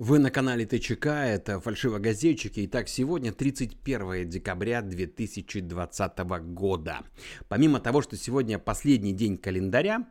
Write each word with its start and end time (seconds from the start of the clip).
Вы 0.00 0.18
на 0.18 0.32
канале 0.32 0.66
ТЧК, 0.66 1.06
это 1.24 1.60
фальшивогазетчики. 1.60 2.66
Итак, 2.66 2.88
сегодня 2.88 3.32
31 3.32 4.28
декабря 4.28 4.82
2020 4.82 6.18
года. 6.52 7.04
Помимо 7.46 7.78
того, 7.78 8.02
что 8.02 8.16
сегодня 8.16 8.58
последний 8.58 9.12
день 9.12 9.38
календаря 9.38 10.08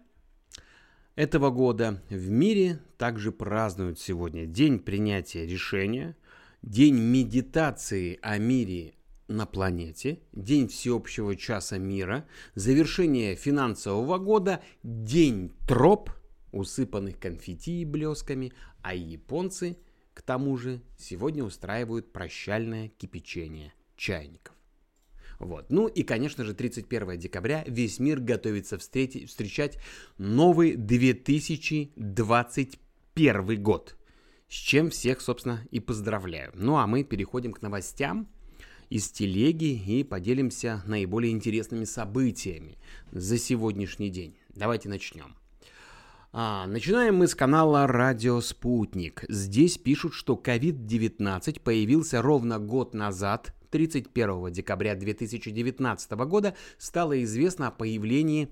этого 1.16 1.50
года, 1.50 2.02
в 2.10 2.30
мире 2.30 2.80
также 2.98 3.34
празднуют 3.34 4.00
сегодня 4.00 4.46
день 4.46 4.80
принятия 4.80 5.46
решения, 5.46 6.16
день 6.62 6.96
медитации 6.96 8.20
о 8.22 8.38
мире 8.38 8.94
на 9.28 9.46
планете, 9.46 10.22
день 10.32 10.70
всеобщего 10.70 11.36
часа 11.36 11.78
мира, 11.78 12.26
завершение 12.56 13.36
финансового 13.36 14.18
года, 14.18 14.64
день 14.82 15.52
троп– 15.68 16.10
усыпанных 16.54 17.20
конфетти 17.20 17.82
и 17.82 17.86
блесками, 17.86 18.54
а 18.82 18.96
японцы, 18.96 19.78
к 20.14 20.22
тому 20.22 20.56
же, 20.58 20.82
сегодня 20.98 21.44
устраивают 21.44 22.14
прощальное 22.14 22.88
кипячение 22.90 23.74
чайников. 23.98 24.56
Вот. 25.40 25.66
Ну 25.70 25.88
и, 25.88 26.04
конечно 26.04 26.44
же, 26.46 26.54
31 26.54 27.18
декабря 27.18 27.64
весь 27.68 27.98
мир 28.00 28.20
готовится 28.20 28.78
встретить, 28.78 29.30
встречать 29.30 29.80
новый 30.18 30.76
2021 30.76 33.62
год. 33.62 33.98
С 34.48 34.54
чем 34.54 34.92
всех, 34.92 35.22
собственно, 35.22 35.66
и 35.72 35.80
поздравляю. 35.80 36.52
Ну 36.54 36.78
а 36.78 36.86
мы 36.86 37.04
переходим 37.04 37.54
к 37.54 37.62
новостям 37.62 38.28
из 38.90 39.10
телеги 39.10 39.74
и 39.74 40.04
поделимся 40.04 40.84
наиболее 40.86 41.32
интересными 41.32 41.86
событиями 41.86 42.78
за 43.12 43.40
сегодняшний 43.40 44.12
день. 44.12 44.38
Давайте 44.50 44.90
начнем. 44.90 45.36
А, 46.36 46.66
начинаем 46.66 47.18
мы 47.18 47.28
с 47.28 47.36
канала 47.36 47.86
Радио 47.86 48.42
Спутник. 48.42 49.24
Здесь 49.30 49.78
пишут, 49.78 50.16
что 50.16 50.34
COVID-19 50.34 51.62
появился 51.62 52.24
ровно 52.24 52.58
год 52.58 52.96
назад, 52.96 53.54
31 53.70 54.52
декабря 54.52 54.96
2019 54.96 56.12
года, 56.26 56.56
стало 56.80 57.24
известно 57.24 57.68
о 57.68 57.72
появлении 57.72 58.50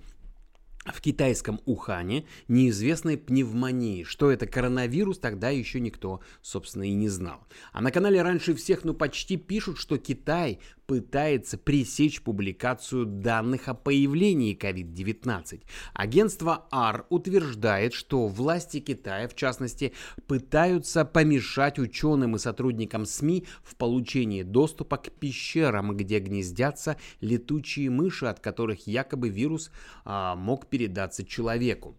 в 0.85 0.99
китайском 0.99 1.61
Ухане 1.65 2.25
неизвестной 2.47 3.17
пневмонии. 3.17 4.03
Что 4.03 4.31
это 4.31 4.47
коронавирус, 4.47 5.19
тогда 5.19 5.49
еще 5.49 5.79
никто, 5.79 6.21
собственно, 6.41 6.83
и 6.83 6.93
не 6.93 7.07
знал. 7.07 7.45
А 7.71 7.81
на 7.81 7.91
канале 7.91 8.21
раньше 8.21 8.55
всех, 8.55 8.83
ну 8.83 8.93
почти 8.93 9.37
пишут, 9.37 9.77
что 9.77 9.97
Китай 9.97 10.59
пытается 10.91 11.57
пресечь 11.57 12.21
публикацию 12.21 13.05
данных 13.05 13.69
о 13.69 13.73
появлении 13.73 14.57
COVID-19. 14.57 15.61
Агентство 15.93 16.67
АР 16.69 17.05
утверждает, 17.09 17.93
что 17.93 18.27
власти 18.27 18.81
Китая, 18.81 19.29
в 19.29 19.35
частности, 19.35 19.93
пытаются 20.27 21.05
помешать 21.05 21.79
ученым 21.79 22.35
и 22.35 22.39
сотрудникам 22.39 23.05
СМИ 23.05 23.45
в 23.63 23.77
получении 23.77 24.43
доступа 24.43 24.97
к 24.97 25.11
пещерам, 25.11 25.95
где 25.95 26.19
гнездятся 26.19 26.97
летучие 27.21 27.89
мыши, 27.89 28.25
от 28.25 28.41
которых 28.41 28.85
якобы 28.85 29.29
вирус 29.29 29.71
а, 30.03 30.35
мог 30.35 30.67
передаться 30.71 31.23
человеку. 31.23 31.95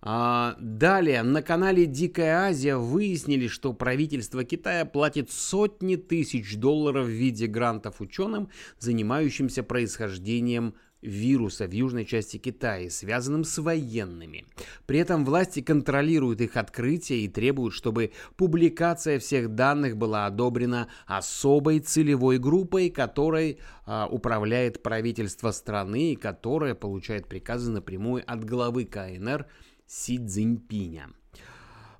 А, 0.00 0.56
далее, 0.60 1.22
на 1.22 1.42
канале 1.42 1.86
Дикая 1.86 2.48
Азия 2.48 2.76
выяснили, 2.76 3.48
что 3.48 3.72
правительство 3.72 4.44
Китая 4.44 4.84
платит 4.84 5.30
сотни 5.30 5.96
тысяч 5.96 6.56
долларов 6.56 7.06
в 7.06 7.10
виде 7.10 7.46
грантов 7.46 8.00
ученым, 8.00 8.50
занимающимся 8.78 9.62
происхождением 9.62 10.74
вируса 11.02 11.66
в 11.66 11.72
южной 11.72 12.04
части 12.04 12.38
Китая, 12.38 12.90
связанным 12.90 13.44
с 13.44 13.58
военными. 13.58 14.46
При 14.86 14.98
этом 14.98 15.24
власти 15.24 15.60
контролируют 15.60 16.40
их 16.40 16.56
открытие 16.56 17.20
и 17.20 17.28
требуют, 17.28 17.74
чтобы 17.74 18.12
публикация 18.36 19.18
всех 19.18 19.54
данных 19.54 19.96
была 19.96 20.26
одобрена 20.26 20.88
особой 21.06 21.80
целевой 21.80 22.38
группой, 22.38 22.90
которой 22.90 23.58
а, 23.84 24.06
управляет 24.10 24.82
правительство 24.82 25.50
страны 25.50 26.12
и 26.12 26.16
которая 26.16 26.74
получает 26.74 27.26
приказы 27.26 27.70
напрямую 27.70 28.24
от 28.26 28.44
главы 28.44 28.84
КНР– 28.84 29.46
Си 29.88 30.18
Цзиньпиня. 30.18 31.08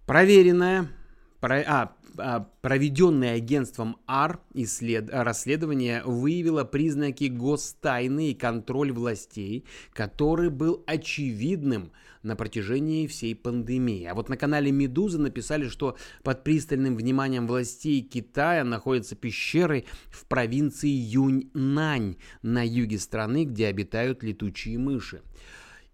Проверенное, 0.07 0.89
про, 1.41 1.61
а, 1.61 1.93
а, 2.17 2.49
проведенное 2.61 3.37
агентством 3.37 3.97
АР 4.07 4.41
исслед, 4.55 5.09
расследование 5.13 6.03
выявило 6.05 6.65
признаки 6.65 7.25
гостайны 7.25 8.31
и 8.31 8.35
контроль 8.35 8.93
властей, 8.93 9.65
который 9.93 10.51
был 10.51 10.83
очевидным 10.87 11.93
на 12.23 12.35
протяжении 12.35 13.07
всей 13.07 13.35
пандемии. 13.35 14.05
А 14.05 14.15
вот 14.15 14.29
на 14.29 14.37
канале 14.37 14.73
Медуза 14.73 15.21
написали, 15.21 15.69
что 15.69 15.97
под 16.25 16.43
пристальным 16.43 16.97
вниманием 16.97 17.47
властей 17.47 18.03
Китая 18.03 18.65
находятся 18.65 19.15
пещеры 19.15 19.85
в 20.11 20.27
провинции 20.27 20.89
Юньнань 20.89 22.17
на 22.43 22.67
юге 22.67 22.99
страны, 22.99 23.45
где 23.45 23.67
обитают 23.67 24.23
летучие 24.23 24.79
мыши. 24.79 25.23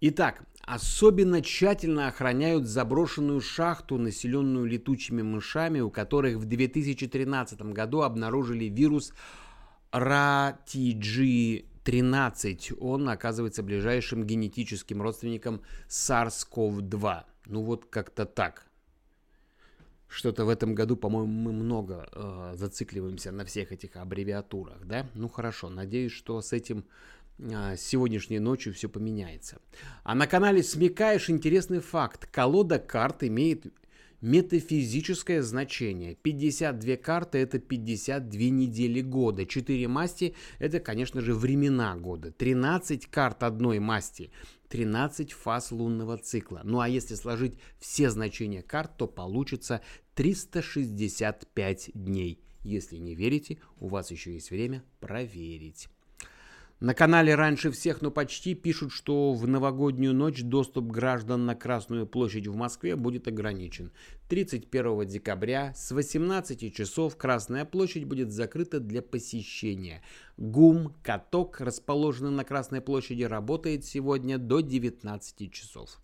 Итак, 0.01 0.43
особенно 0.67 1.43
тщательно 1.43 2.09
охраняют 2.09 2.67
заброшенную 2.67 3.41
шахту, 3.41 3.99
населенную 3.99 4.67
летучими 4.67 5.23
мышами, 5.23 5.81
у 5.81 5.91
которых 5.91 6.37
в 6.37 6.45
2013 6.45 7.61
году 7.73 8.03
обнаружили 8.03 8.67
вирус 8.67 9.13
RATG13. 9.93 12.79
Он 12.81 13.09
оказывается 13.09 13.63
ближайшим 13.63 14.25
генетическим 14.25 15.01
родственником 15.03 15.63
SARS-CoV-2. 15.89 17.23
Ну 17.47 17.63
вот 17.63 17.87
как-то 17.87 18.25
так. 18.25 18.67
Что-то 20.09 20.45
в 20.45 20.49
этом 20.49 20.75
году, 20.75 20.97
по-моему, 20.97 21.33
мы 21.33 21.53
много 21.53 22.09
э, 22.13 22.55
зацикливаемся 22.57 23.33
на 23.33 23.45
всех 23.45 23.73
этих 23.73 23.97
аббревиатурах, 23.97 24.87
да? 24.87 25.09
Ну 25.15 25.29
хорошо, 25.29 25.71
надеюсь, 25.71 26.13
что 26.13 26.41
с 26.41 26.53
этим 26.53 26.85
сегодняшней 27.39 28.39
ночью 28.39 28.73
все 28.73 28.89
поменяется. 28.89 29.61
А 30.03 30.15
на 30.15 30.27
канале 30.27 30.63
Смекаешь 30.63 31.31
интересный 31.31 31.81
факт. 31.81 32.27
Колода 32.27 32.79
карт 32.79 33.25
имеет 33.25 33.67
метафизическое 34.21 35.43
значение. 35.43 36.15
52 36.15 36.97
карты 36.97 37.39
это 37.39 37.59
52 37.59 38.41
недели 38.45 39.03
года. 39.03 39.45
4 39.45 39.87
масти 39.89 40.35
это, 40.59 40.81
конечно 40.81 41.21
же, 41.21 41.35
времена 41.35 41.95
года. 41.97 42.31
13 42.33 43.07
карт 43.07 43.43
одной 43.43 43.81
масти. 43.81 44.31
13 44.69 45.33
фаз 45.33 45.73
лунного 45.73 46.17
цикла. 46.17 46.63
Ну 46.65 46.81
а 46.81 46.89
если 46.89 47.15
сложить 47.17 47.59
все 47.79 48.09
значения 48.11 48.63
карт, 48.63 48.97
то 48.97 49.07
получится 49.07 49.83
365 50.15 51.91
дней. 51.93 52.41
Если 52.63 52.97
не 52.97 53.15
верите, 53.15 53.59
у 53.79 53.89
вас 53.89 54.11
еще 54.11 54.33
есть 54.33 54.51
время 54.51 54.83
проверить. 55.01 55.89
На 56.81 56.93
канале 56.93 57.35
раньше 57.35 57.71
всех, 57.71 58.03
но 58.03 58.11
почти 58.11 58.55
пишут, 58.55 58.91
что 58.91 59.33
в 59.33 59.47
новогоднюю 59.47 60.13
ночь 60.13 60.43
доступ 60.43 60.87
граждан 60.87 61.47
на 61.47 61.55
Красную 61.55 62.07
площадь 62.07 62.49
в 62.49 62.57
Москве 62.57 62.97
будет 62.97 63.29
ограничен. 63.29 63.93
31 64.29 65.07
декабря 65.07 65.73
с 65.77 65.93
18 65.93 66.75
часов 66.75 67.17
Красная 67.17 67.65
площадь 67.65 68.05
будет 68.05 68.33
закрыта 68.33 68.81
для 68.81 69.03
посещения. 69.03 70.03
ГУМ 70.37 70.95
«Каток», 71.03 71.61
расположенный 71.61 72.33
на 72.33 72.45
Красной 72.45 72.81
площади, 72.81 73.23
работает 73.23 73.85
сегодня 73.85 74.37
до 74.37 74.61
19 74.61 75.53
часов. 75.53 76.01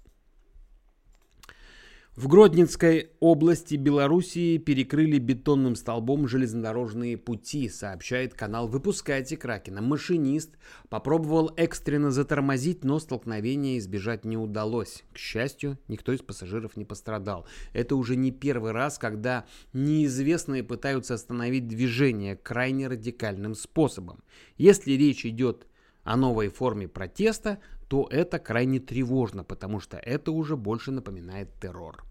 В 2.16 2.26
Гродненской 2.26 3.12
области 3.20 3.76
Белоруссии 3.76 4.58
перекрыли 4.58 5.18
бетонным 5.18 5.76
столбом 5.76 6.26
железнодорожные 6.26 7.16
пути, 7.16 7.68
сообщает 7.68 8.34
канал 8.34 8.66
«Выпускайте 8.66 9.36
Кракена». 9.36 9.80
Машинист 9.80 10.50
попробовал 10.88 11.52
экстренно 11.56 12.10
затормозить, 12.10 12.82
но 12.82 12.98
столкновения 12.98 13.78
избежать 13.78 14.24
не 14.24 14.36
удалось. 14.36 15.04
К 15.12 15.18
счастью, 15.18 15.78
никто 15.86 16.12
из 16.12 16.20
пассажиров 16.20 16.76
не 16.76 16.84
пострадал. 16.84 17.46
Это 17.72 17.94
уже 17.94 18.16
не 18.16 18.32
первый 18.32 18.72
раз, 18.72 18.98
когда 18.98 19.46
неизвестные 19.72 20.64
пытаются 20.64 21.14
остановить 21.14 21.68
движение 21.68 22.34
крайне 22.34 22.88
радикальным 22.88 23.54
способом. 23.54 24.24
Если 24.58 24.92
речь 24.92 25.24
идет 25.24 25.68
о 26.02 26.16
новой 26.16 26.48
форме 26.48 26.88
протеста, 26.88 27.60
то 27.88 28.08
это 28.10 28.38
крайне 28.38 28.80
тревожно, 28.80 29.44
потому 29.44 29.78
что 29.80 29.96
это 29.96 30.32
уже 30.32 30.56
больше 30.56 30.90
напоминает 30.90 31.48
террор. 31.60 32.04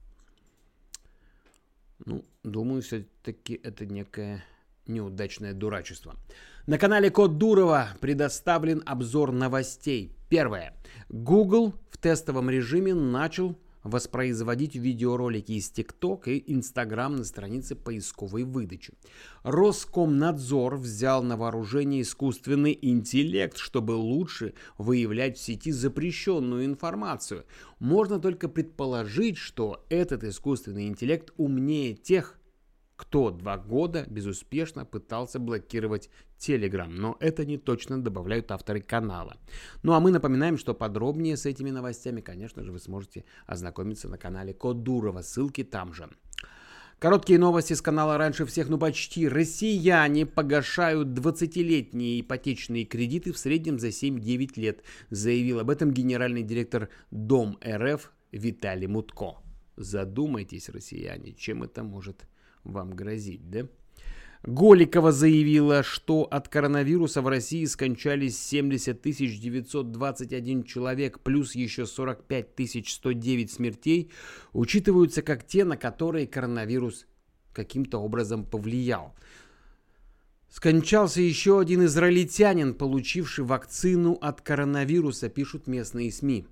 Ну, 2.05 2.25
думаю, 2.43 2.81
все-таки 2.81 3.59
это 3.63 3.85
некое 3.85 4.43
неудачное 4.87 5.53
дурачество. 5.53 6.15
На 6.65 6.77
канале 6.77 7.09
Код 7.09 7.37
Дурова 7.37 7.89
предоставлен 7.99 8.83
обзор 8.85 9.31
новостей. 9.31 10.15
Первое. 10.29 10.73
Google 11.09 11.73
в 11.89 11.97
тестовом 11.97 12.49
режиме 12.49 12.93
начал 12.93 13.57
воспроизводить 13.83 14.75
видеоролики 14.75 15.53
из 15.53 15.71
TikTok 15.71 16.29
и 16.29 16.53
Instagram 16.53 17.17
на 17.17 17.23
странице 17.23 17.75
поисковой 17.75 18.43
выдачи. 18.43 18.93
Роскомнадзор 19.43 20.77
взял 20.77 21.23
на 21.23 21.37
вооружение 21.37 22.01
искусственный 22.01 22.77
интеллект, 22.81 23.57
чтобы 23.57 23.91
лучше 23.91 24.53
выявлять 24.77 25.37
в 25.37 25.41
сети 25.41 25.71
запрещенную 25.71 26.65
информацию. 26.65 27.45
Можно 27.79 28.19
только 28.19 28.49
предположить, 28.49 29.37
что 29.37 29.85
этот 29.89 30.23
искусственный 30.23 30.87
интеллект 30.87 31.31
умнее 31.37 31.93
тех, 31.93 32.38
кто 32.99 33.31
два 33.31 33.57
года 33.57 34.05
безуспешно 34.09 34.83
пытался 34.83 35.39
блокировать 35.39 36.09
Telegram, 36.37 36.89
но 36.89 37.15
это 37.21 37.45
не 37.45 37.57
точно 37.57 38.03
добавляют 38.03 38.51
авторы 38.51 38.81
канала. 38.81 39.37
Ну 39.83 39.93
а 39.93 40.01
мы 40.01 40.11
напоминаем, 40.11 40.57
что 40.57 40.73
подробнее 40.73 41.37
с 41.37 41.45
этими 41.45 41.69
новостями, 41.69 42.19
конечно 42.19 42.61
же, 42.61 42.73
вы 42.73 42.79
сможете 42.79 43.23
ознакомиться 43.47 44.09
на 44.09 44.17
канале 44.17 44.53
Код 44.53 44.83
Дурова, 44.83 45.21
ссылки 45.21 45.63
там 45.63 45.93
же. 45.93 46.09
Короткие 46.99 47.39
новости 47.39 47.71
с 47.71 47.81
канала 47.81 48.17
раньше 48.17 48.45
всех, 48.45 48.67
ну 48.67 48.77
почти. 48.77 49.29
Россияне 49.29 50.25
погашают 50.25 51.07
20-летние 51.07 52.19
ипотечные 52.19 52.83
кредиты 52.83 53.31
в 53.31 53.37
среднем 53.37 53.79
за 53.79 53.87
7-9 53.87 54.59
лет, 54.59 54.83
заявил 55.09 55.59
об 55.61 55.69
этом 55.69 55.93
генеральный 55.93 56.43
директор 56.43 56.89
Дом 57.11 57.57
РФ 57.65 58.11
Виталий 58.33 58.87
Мутко. 58.87 59.37
Задумайтесь, 59.77 60.67
россияне, 60.67 61.31
чем 61.31 61.63
это 61.63 61.83
может 61.83 62.25
вам 62.69 62.91
грозить, 62.91 63.49
да? 63.49 63.67
Голикова 64.43 65.11
заявила, 65.11 65.83
что 65.83 66.23
от 66.23 66.47
коронавируса 66.47 67.21
в 67.21 67.27
России 67.27 67.65
скончались 67.65 68.41
70 68.41 69.01
921 69.01 70.63
человек, 70.63 71.19
плюс 71.19 71.55
еще 71.55 71.85
45 71.85 72.47
109 72.87 73.51
смертей, 73.51 74.11
учитываются 74.53 75.21
как 75.23 75.45
те, 75.45 75.65
на 75.65 75.75
которые 75.75 76.25
коронавирус 76.25 77.05
каким-то 77.53 77.97
образом 77.99 78.45
повлиял. 78.45 79.13
Скончался 80.49 81.21
еще 81.21 81.59
один 81.59 81.85
израильтянин, 81.85 82.73
получивший 82.73 83.43
вакцину 83.43 84.13
от 84.21 84.41
коронавируса, 84.41 85.27
пишут 85.29 85.67
местные 85.67 86.11
СМИ. 86.11 86.47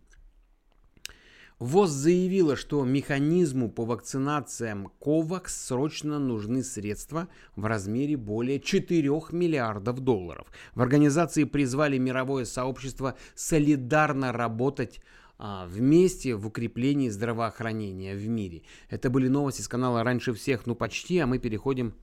ВОЗ 1.60 1.90
заявила, 1.90 2.56
что 2.56 2.86
механизму 2.86 3.72
по 3.72 3.84
вакцинациям 3.84 4.92
COVAX 5.02 5.48
срочно 5.48 6.20
нужны 6.20 6.64
средства 6.64 7.30
в 7.56 7.66
размере 7.66 8.16
более 8.16 8.60
4 8.60 9.10
миллиардов 9.32 10.00
долларов. 10.02 10.48
В 10.76 10.82
организации 10.82 11.46
призвали 11.46 11.98
мировое 11.98 12.46
сообщество 12.46 13.16
солидарно 13.34 14.32
работать 14.32 15.02
а, 15.40 15.66
вместе 15.66 16.36
в 16.36 16.46
укреплении 16.46 17.10
здравоохранения 17.10 18.16
в 18.16 18.28
мире. 18.28 18.62
Это 18.90 19.10
были 19.10 19.28
новости 19.28 19.64
с 19.64 19.68
канала 19.68 20.04
«Раньше 20.04 20.34
всех», 20.34 20.68
ну 20.68 20.76
почти, 20.76 21.18
а 21.18 21.26
мы 21.26 21.40
переходим... 21.40 21.96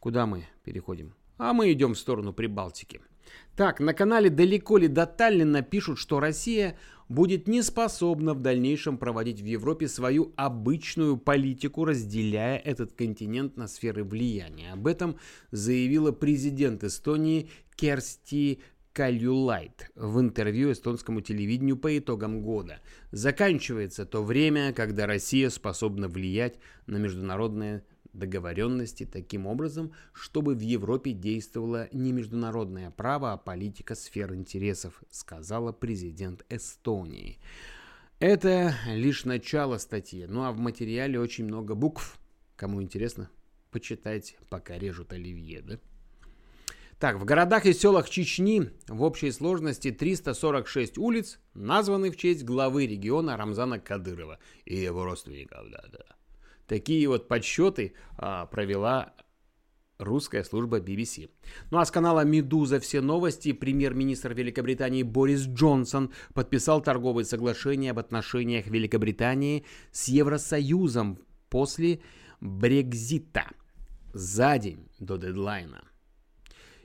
Куда 0.00 0.26
мы 0.26 0.46
переходим? 0.64 1.14
А 1.38 1.52
мы 1.52 1.70
идем 1.72 1.94
в 1.94 1.98
сторону 1.98 2.32
Прибалтики. 2.32 3.00
Так, 3.56 3.80
на 3.80 3.92
канале 3.92 4.30
«Далеко 4.30 4.78
ли 4.78 4.88
до 4.88 5.06
Таллина» 5.06 5.62
пишут, 5.62 5.98
что 5.98 6.20
Россия 6.20 6.76
будет 7.08 7.48
не 7.48 7.62
способна 7.62 8.34
в 8.34 8.40
дальнейшем 8.40 8.96
проводить 8.96 9.40
в 9.42 9.44
Европе 9.44 9.88
свою 9.88 10.32
обычную 10.36 11.16
политику, 11.16 11.84
разделяя 11.84 12.58
этот 12.58 12.92
континент 12.92 13.56
на 13.56 13.66
сферы 13.66 14.04
влияния. 14.04 14.72
Об 14.72 14.86
этом 14.86 15.16
заявила 15.50 16.12
президент 16.12 16.84
Эстонии 16.84 17.50
Керсти 17.74 18.60
Кальюлайт 18.92 19.90
в 19.94 20.20
интервью 20.20 20.72
эстонскому 20.72 21.20
телевидению 21.20 21.76
по 21.76 21.96
итогам 21.96 22.42
года. 22.42 22.80
Заканчивается 23.12 24.04
то 24.04 24.22
время, 24.22 24.72
когда 24.72 25.06
Россия 25.06 25.48
способна 25.50 26.08
влиять 26.08 26.58
на 26.86 26.96
международное 26.96 27.84
договоренности 28.12 29.06
таким 29.06 29.46
образом, 29.46 29.92
чтобы 30.12 30.54
в 30.54 30.60
Европе 30.60 31.12
действовало 31.12 31.88
не 31.92 32.12
международное 32.12 32.90
право, 32.90 33.32
а 33.32 33.36
политика 33.36 33.94
сфер 33.94 34.34
интересов, 34.34 35.02
сказала 35.10 35.72
президент 35.72 36.44
Эстонии. 36.48 37.38
Это 38.18 38.74
лишь 38.86 39.24
начало 39.24 39.78
статьи, 39.78 40.26
ну 40.26 40.44
а 40.44 40.52
в 40.52 40.58
материале 40.58 41.18
очень 41.18 41.44
много 41.44 41.74
букв. 41.74 42.18
Кому 42.56 42.82
интересно, 42.82 43.30
почитайте, 43.70 44.36
пока 44.50 44.78
режут 44.78 45.12
оливье, 45.12 45.62
да? 45.62 45.78
Так, 47.00 47.16
в 47.16 47.24
городах 47.24 47.64
и 47.64 47.72
селах 47.72 48.10
Чечни 48.10 48.68
в 48.86 49.02
общей 49.02 49.32
сложности 49.32 49.90
346 49.90 50.98
улиц 50.98 51.40
названы 51.54 52.10
в 52.10 52.16
честь 52.18 52.44
главы 52.44 52.86
региона 52.86 53.38
Рамзана 53.38 53.80
Кадырова 53.80 54.38
и 54.66 54.76
его 54.76 55.06
родственников, 55.06 55.70
да-да. 55.70 56.04
Такие 56.70 57.08
вот 57.08 57.26
подсчеты 57.26 57.94
а, 58.16 58.46
провела 58.46 59.12
русская 59.98 60.44
служба 60.44 60.78
BBC. 60.78 61.28
Ну 61.72 61.78
а 61.78 61.84
с 61.84 61.90
канала 61.90 62.24
«Медуза. 62.24 62.78
Все 62.78 63.00
новости» 63.00 63.52
премьер-министр 63.52 64.34
Великобритании 64.34 65.02
Борис 65.02 65.48
Джонсон 65.48 66.12
подписал 66.32 66.80
торговые 66.80 67.24
соглашения 67.24 67.90
об 67.90 67.98
отношениях 67.98 68.68
Великобритании 68.68 69.64
с 69.90 70.06
Евросоюзом 70.06 71.18
после 71.48 72.02
Брекзита 72.40 73.48
за 74.12 74.56
день 74.56 74.88
до 75.00 75.16
дедлайна. 75.16 75.82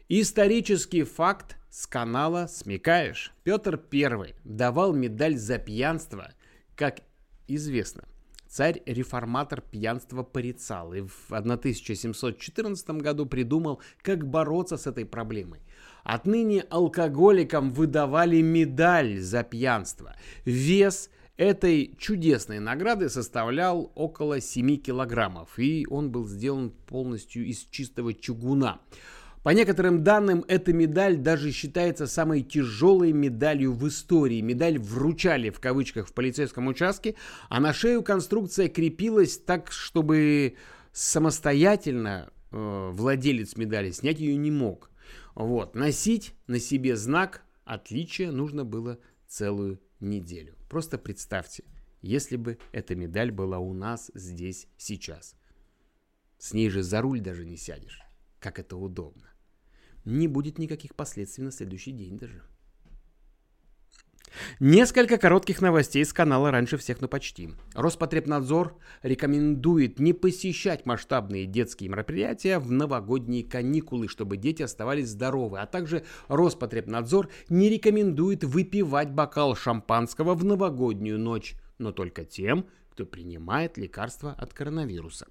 Исторический 0.10 1.04
факт 1.04 1.58
с 1.70 1.86
канала 1.86 2.48
«Смекаешь». 2.48 3.34
Петр 3.44 3.80
I 3.94 4.34
давал 4.44 4.94
медаль 4.94 5.38
за 5.38 5.60
пьянство, 5.60 6.34
как 6.76 7.02
известно, 7.48 8.06
Царь-реформатор 8.56 9.60
пьянство 9.60 10.24
порицал 10.24 10.94
и 10.94 11.02
в 11.02 11.28
1714 11.28 12.90
году 13.02 13.26
придумал, 13.26 13.82
как 14.02 14.26
бороться 14.26 14.78
с 14.78 14.88
этой 14.88 15.06
проблемой. 15.06 15.60
Отныне 16.06 16.62
алкоголикам 16.70 17.70
выдавали 17.70 18.40
медаль 18.40 19.20
за 19.20 19.44
пьянство. 19.44 20.16
Вес 20.46 21.10
этой 21.36 21.98
чудесной 22.00 22.60
награды 22.60 23.10
составлял 23.10 23.92
около 23.94 24.40
7 24.40 24.78
килограммов, 24.78 25.60
и 25.60 25.86
он 25.90 26.10
был 26.10 26.26
сделан 26.26 26.70
полностью 26.70 27.46
из 27.46 27.66
чистого 27.70 28.14
чугуна. 28.14 28.80
По 29.46 29.52
некоторым 29.52 30.04
данным, 30.04 30.44
эта 30.48 30.74
медаль 30.74 31.18
даже 31.18 31.52
считается 31.52 32.08
самой 32.08 32.42
тяжелой 32.42 33.12
медалью 33.12 33.74
в 33.74 33.88
истории. 33.88 34.42
Медаль 34.42 34.80
вручали 34.80 35.52
в 35.52 35.60
кавычках 35.60 36.08
в 36.08 36.14
полицейском 36.14 36.66
участке, 36.66 37.14
а 37.48 37.60
на 37.60 37.72
шею 37.72 38.02
конструкция 38.02 38.70
крепилась 38.70 39.38
так, 39.38 39.72
чтобы 39.72 40.56
самостоятельно 40.94 42.32
э, 42.52 42.90
владелец 42.92 43.56
медали 43.56 43.92
снять 43.92 44.20
ее 44.20 44.36
не 44.36 44.50
мог. 44.50 44.90
Вот. 45.36 45.76
Носить 45.76 46.34
на 46.48 46.58
себе 46.58 46.96
знак 46.96 47.44
отличия 47.66 48.32
нужно 48.32 48.66
было 48.66 48.98
целую 49.28 49.80
неделю. 50.00 50.56
Просто 50.72 50.98
представьте, 50.98 51.66
если 52.02 52.38
бы 52.38 52.58
эта 52.72 52.96
медаль 52.96 53.30
была 53.30 53.60
у 53.60 53.76
нас 53.76 54.10
здесь 54.16 54.68
сейчас. 54.76 55.36
С 56.40 56.52
ней 56.54 56.72
же 56.72 56.82
за 56.82 57.00
руль 57.02 57.20
даже 57.20 57.46
не 57.46 57.58
сядешь. 57.58 58.02
Как 58.40 58.58
это 58.58 58.76
удобно 58.76 59.35
не 60.06 60.28
будет 60.28 60.58
никаких 60.60 60.96
последствий 60.96 61.44
на 61.44 61.52
следующий 61.52 61.92
день 61.92 62.18
даже. 62.18 62.44
Несколько 64.60 65.18
коротких 65.18 65.62
новостей 65.62 66.04
с 66.04 66.14
канала 66.14 66.52
«Раньше 66.52 66.78
всех, 66.78 67.02
но 67.02 67.08
почти». 67.08 67.52
Роспотребнадзор 67.74 68.78
рекомендует 69.02 70.00
не 70.00 70.14
посещать 70.14 70.86
масштабные 70.86 71.46
детские 71.46 71.90
мероприятия 71.90 72.60
в 72.60 72.72
новогодние 72.72 73.44
каникулы, 73.44 74.08
чтобы 74.08 74.38
дети 74.38 74.64
оставались 74.64 75.10
здоровы. 75.10 75.60
А 75.60 75.66
также 75.66 76.04
Роспотребнадзор 76.28 77.30
не 77.50 77.70
рекомендует 77.70 78.44
выпивать 78.44 79.12
бокал 79.12 79.56
шампанского 79.56 80.34
в 80.34 80.44
новогоднюю 80.44 81.20
ночь, 81.20 81.56
но 81.78 81.92
только 81.92 82.26
тем, 82.26 82.66
кто 82.92 83.06
принимает 83.06 83.78
лекарства 83.78 84.34
от 84.34 84.54
коронавируса. 84.54 85.28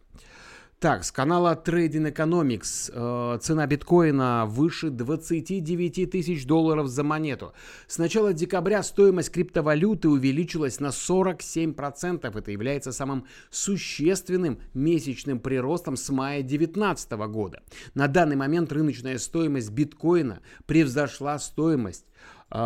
Так, 0.80 1.04
с 1.04 1.12
канала 1.12 1.60
Trading 1.64 2.12
Economics 2.12 2.90
э, 2.92 3.38
цена 3.40 3.66
биткоина 3.66 4.44
выше 4.46 4.90
29 4.90 6.10
тысяч 6.10 6.46
долларов 6.46 6.88
за 6.88 7.02
монету. 7.02 7.54
С 7.86 7.96
начала 7.96 8.32
декабря 8.34 8.82
стоимость 8.82 9.30
криптовалюты 9.30 10.08
увеличилась 10.08 10.80
на 10.80 10.88
47%. 10.88 12.38
Это 12.38 12.50
является 12.50 12.92
самым 12.92 13.26
существенным 13.50 14.60
месячным 14.74 15.40
приростом 15.40 15.96
с 15.96 16.10
мая 16.10 16.42
2019 16.42 17.12
года. 17.28 17.62
На 17.94 18.06
данный 18.06 18.36
момент 18.36 18.70
рыночная 18.70 19.18
стоимость 19.18 19.70
биткоина 19.70 20.40
превзошла 20.66 21.38
стоимость 21.38 22.04
э, 22.50 22.56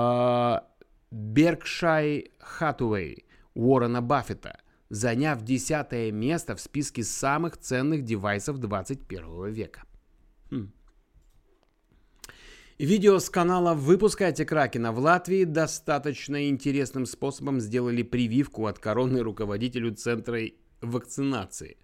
Berkshire 1.13 2.31
Hathaway 2.61 3.25
Уоррена 3.55 4.03
Баффета– 4.03 4.59
заняв 4.91 5.43
десятое 5.43 6.13
место 6.13 6.57
в 6.57 6.61
списке 6.61 7.05
самых 7.05 7.57
ценных 7.57 8.05
девайсов 8.05 8.59
21 8.59 9.53
века. 9.53 9.83
Хм. 10.51 10.73
Видео 12.79 13.19
с 13.19 13.29
канала 13.29 13.75
«Выпускайте 13.75 14.45
Кракена» 14.45 14.93
в 14.93 15.01
Латвии 15.01 15.45
достаточно 15.45 16.49
интересным 16.49 17.07
способом 17.07 17.61
сделали 17.61 18.03
прививку 18.03 18.67
от 18.67 18.79
короны 18.79 19.21
руководителю 19.21 19.95
центра 19.95 20.39
вакцинации. 20.81 21.77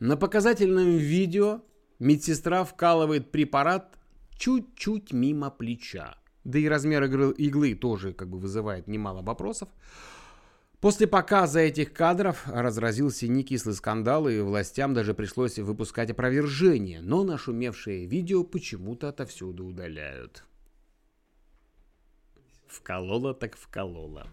На 0.00 0.16
показательном 0.16 0.96
видео 0.96 1.62
медсестра 2.00 2.64
вкалывает 2.64 3.30
препарат 3.30 3.96
чуть-чуть 4.36 5.12
мимо 5.12 5.50
плеча. 5.50 6.16
Да 6.42 6.58
и 6.58 6.66
размер 6.68 7.04
иглы 7.04 7.74
тоже 7.76 8.12
как 8.12 8.28
бы 8.28 8.38
вызывает 8.38 8.88
немало 8.88 9.22
вопросов. 9.22 9.68
После 10.82 11.06
показа 11.06 11.60
этих 11.60 11.92
кадров 11.92 12.42
разразился 12.44 13.28
некислый 13.28 13.74
скандал, 13.74 14.28
и 14.28 14.40
властям 14.40 14.94
даже 14.94 15.14
пришлось 15.14 15.60
выпускать 15.60 16.10
опровержение, 16.10 17.00
но 17.00 17.22
нашумевшее 17.22 18.06
видео 18.06 18.42
почему-то 18.42 19.08
отовсюду 19.08 19.64
удаляют. 19.64 20.42
Вколола 22.66 23.32
так 23.32 23.56
вколола. 23.56 24.26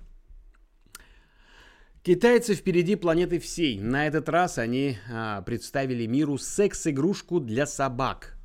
Китайцы 2.02 2.56
впереди 2.56 2.96
планеты 2.96 3.38
всей. 3.38 3.80
На 3.80 4.08
этот 4.08 4.28
раз 4.28 4.58
они 4.58 4.98
а, 5.08 5.44
представили 5.44 6.08
миру 6.08 6.40
секс-игрушку 6.40 7.40
для 7.40 7.68
собак. 7.68 8.40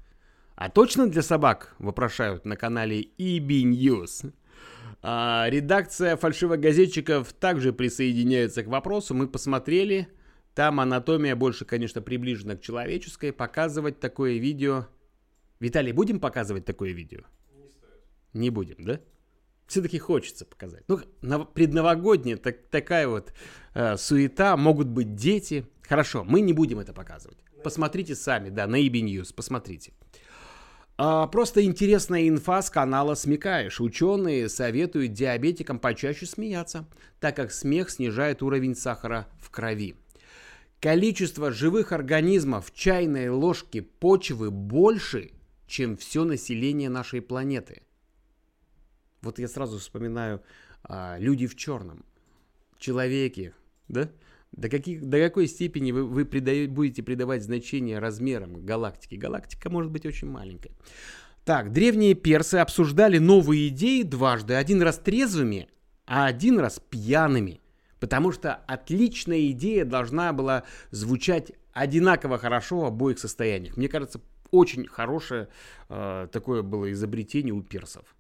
А 0.56 0.68
точно 0.68 1.08
для 1.08 1.23
собак? 1.23 1.75
Вопрошают 1.78 2.44
на 2.44 2.56
канале 2.56 3.04
EB 3.16 3.62
News. 3.62 4.30
А, 5.06 5.46
редакция 5.50 6.16
фальшивогазетчиков 6.16 7.30
также 7.34 7.75
присоединяется 7.75 8.62
к 8.62 8.68
вопросу. 8.68 9.14
Мы 9.14 9.28
посмотрели. 9.28 10.08
Там 10.54 10.80
анатомия 10.80 11.37
больше, 11.37 11.66
конечно, 11.66 12.00
приближена 12.00 12.56
к 12.56 12.62
человеческой. 12.62 13.32
Показывать 13.32 14.00
такое 14.00 14.38
видео... 14.38 14.87
Виталий, 15.61 15.92
будем 15.92 16.20
показывать 16.20 16.64
такое 16.64 16.92
видео? 16.92 17.20
Не 17.52 17.68
стоит. 17.68 18.02
Не 18.32 18.49
будем, 18.49 18.76
да? 18.82 19.00
Все-таки 19.66 19.99
хочется 19.99 20.46
показать. 20.46 20.84
Ну, 20.88 21.00
на, 21.20 21.40
предновогодняя 21.40 22.38
так, 22.38 22.68
такая 22.70 23.06
вот 23.06 23.34
э, 23.75 23.99
суета, 23.99 24.56
могут 24.56 24.88
быть 24.88 25.14
дети. 25.14 25.66
Хорошо, 25.82 26.25
мы 26.25 26.40
не 26.40 26.54
будем 26.54 26.78
это 26.78 26.94
показывать. 26.94 27.38
Посмотрите 27.62 28.14
сами, 28.14 28.49
да, 28.49 28.66
на 28.66 28.76
EB 28.76 29.02
News, 29.02 29.34
посмотрите. 29.34 29.92
А, 30.96 31.26
просто 31.26 31.64
интересная 31.64 32.28
инфа 32.28 32.62
с 32.62 32.70
канала 32.70 33.14
«Смекаешь». 33.14 33.80
Ученые 33.80 34.48
советуют 34.48 35.12
диабетикам 35.12 35.80
почаще 35.80 36.24
смеяться, 36.24 36.86
так 37.18 37.34
как 37.34 37.52
смех 37.52 37.90
снижает 37.90 38.42
уровень 38.42 38.76
сахара 38.76 39.26
в 39.40 39.50
крови. 39.50 39.96
Количество 40.80 41.50
живых 41.50 41.90
организмов 41.90 42.66
в 42.66 42.74
чайной 42.74 43.28
ложке 43.28 43.82
почвы 43.82 44.52
больше, 44.52 45.32
чем 45.66 45.96
все 45.96 46.24
население 46.24 46.90
нашей 46.90 47.22
планеты. 47.22 47.82
Вот 49.20 49.40
я 49.40 49.48
сразу 49.48 49.78
вспоминаю 49.78 50.42
а, 50.84 51.16
люди 51.18 51.48
в 51.48 51.56
черном, 51.56 52.04
человеки, 52.78 53.52
да? 53.88 54.10
До, 54.56 54.68
каких, 54.68 55.04
до 55.04 55.18
какой 55.18 55.49
степени 55.49 55.92
вы, 55.92 56.04
вы 56.04 56.25
придаю, 56.25 56.68
будете 56.68 57.02
придавать 57.02 57.42
значение 57.42 57.99
размерам 57.99 58.64
галактики? 58.64 59.16
Галактика 59.16 59.68
может 59.70 59.90
быть 59.90 60.06
очень 60.06 60.28
маленькой. 60.28 60.73
Так, 61.44 61.73
древние 61.73 62.14
персы 62.14 62.56
обсуждали 62.56 63.18
новые 63.18 63.68
идеи 63.68 64.02
дважды. 64.02 64.54
Один 64.54 64.80
раз 64.80 64.99
трезвыми, 64.99 65.68
а 66.06 66.26
один 66.26 66.58
раз 66.58 66.80
пьяными. 66.88 67.61
Потому 68.00 68.32
что 68.32 68.54
отличная 68.54 69.50
идея 69.50 69.84
должна 69.84 70.32
была 70.32 70.64
звучать 70.90 71.52
одинаково 71.73 72.38
хорошо 72.38 72.80
в 72.80 72.84
обоих 72.84 73.18
состояниях. 73.18 73.76
Мне 73.76 73.88
кажется, 73.88 74.20
очень 74.50 74.87
хорошее 74.87 75.49
э, 75.88 76.28
такое 76.30 76.62
было 76.62 76.92
изобретение 76.92 77.52
у 77.52 77.62
персов. 77.62 78.13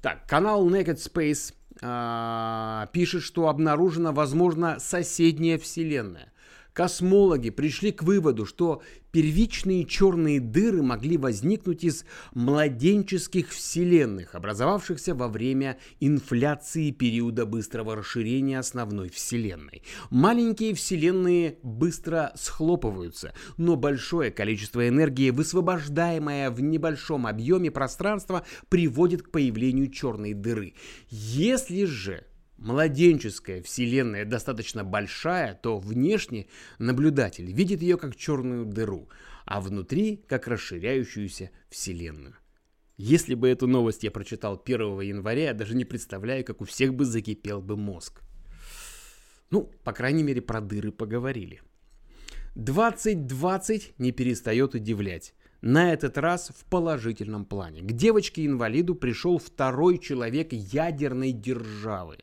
Так, 0.00 0.26
канал 0.26 0.68
Naked 0.68 0.96
Space 0.96 1.54
а, 1.82 2.86
пишет, 2.92 3.22
что 3.22 3.48
обнаружена, 3.48 4.12
возможно, 4.12 4.78
соседняя 4.78 5.58
вселенная. 5.58 6.32
Космологи 6.78 7.50
пришли 7.50 7.90
к 7.90 8.04
выводу, 8.04 8.46
что 8.46 8.82
первичные 9.10 9.84
черные 9.84 10.38
дыры 10.38 10.80
могли 10.80 11.16
возникнуть 11.16 11.82
из 11.82 12.04
младенческих 12.34 13.48
вселенных, 13.50 14.36
образовавшихся 14.36 15.16
во 15.16 15.26
время 15.26 15.80
инфляции 15.98 16.92
периода 16.92 17.46
быстрого 17.46 17.96
расширения 17.96 18.60
основной 18.60 19.08
вселенной. 19.08 19.82
Маленькие 20.10 20.72
вселенные 20.72 21.58
быстро 21.64 22.30
схлопываются, 22.36 23.34
но 23.56 23.74
большое 23.74 24.30
количество 24.30 24.86
энергии, 24.88 25.30
высвобождаемое 25.30 26.52
в 26.52 26.60
небольшом 26.60 27.26
объеме 27.26 27.72
пространства, 27.72 28.46
приводит 28.68 29.22
к 29.22 29.32
появлению 29.32 29.90
черной 29.90 30.32
дыры. 30.32 30.74
Если 31.10 31.86
же 31.86 32.24
младенческая 32.58 33.62
вселенная 33.62 34.24
достаточно 34.24 34.84
большая, 34.84 35.54
то 35.54 35.78
внешне 35.78 36.46
наблюдатель 36.78 37.50
видит 37.50 37.80
ее 37.80 37.96
как 37.96 38.16
черную 38.16 38.66
дыру, 38.66 39.08
а 39.46 39.60
внутри 39.60 40.16
как 40.16 40.46
расширяющуюся 40.46 41.50
вселенную. 41.70 42.36
Если 42.96 43.34
бы 43.34 43.48
эту 43.48 43.68
новость 43.68 44.02
я 44.02 44.10
прочитал 44.10 44.60
1 44.62 45.00
января, 45.00 45.44
я 45.44 45.54
даже 45.54 45.76
не 45.76 45.84
представляю, 45.84 46.44
как 46.44 46.60
у 46.60 46.64
всех 46.64 46.94
бы 46.94 47.04
закипел 47.04 47.62
бы 47.62 47.76
мозг. 47.76 48.22
Ну, 49.50 49.70
по 49.84 49.92
крайней 49.92 50.24
мере, 50.24 50.42
про 50.42 50.60
дыры 50.60 50.90
поговорили. 50.90 51.62
2020 52.56 53.94
не 53.98 54.10
перестает 54.10 54.74
удивлять. 54.74 55.34
На 55.60 55.92
этот 55.92 56.18
раз 56.18 56.50
в 56.56 56.64
положительном 56.64 57.44
плане. 57.44 57.82
К 57.82 57.92
девочке-инвалиду 57.92 58.94
пришел 58.96 59.38
второй 59.38 59.98
человек 59.98 60.52
ядерной 60.52 61.32
державы. 61.32 62.18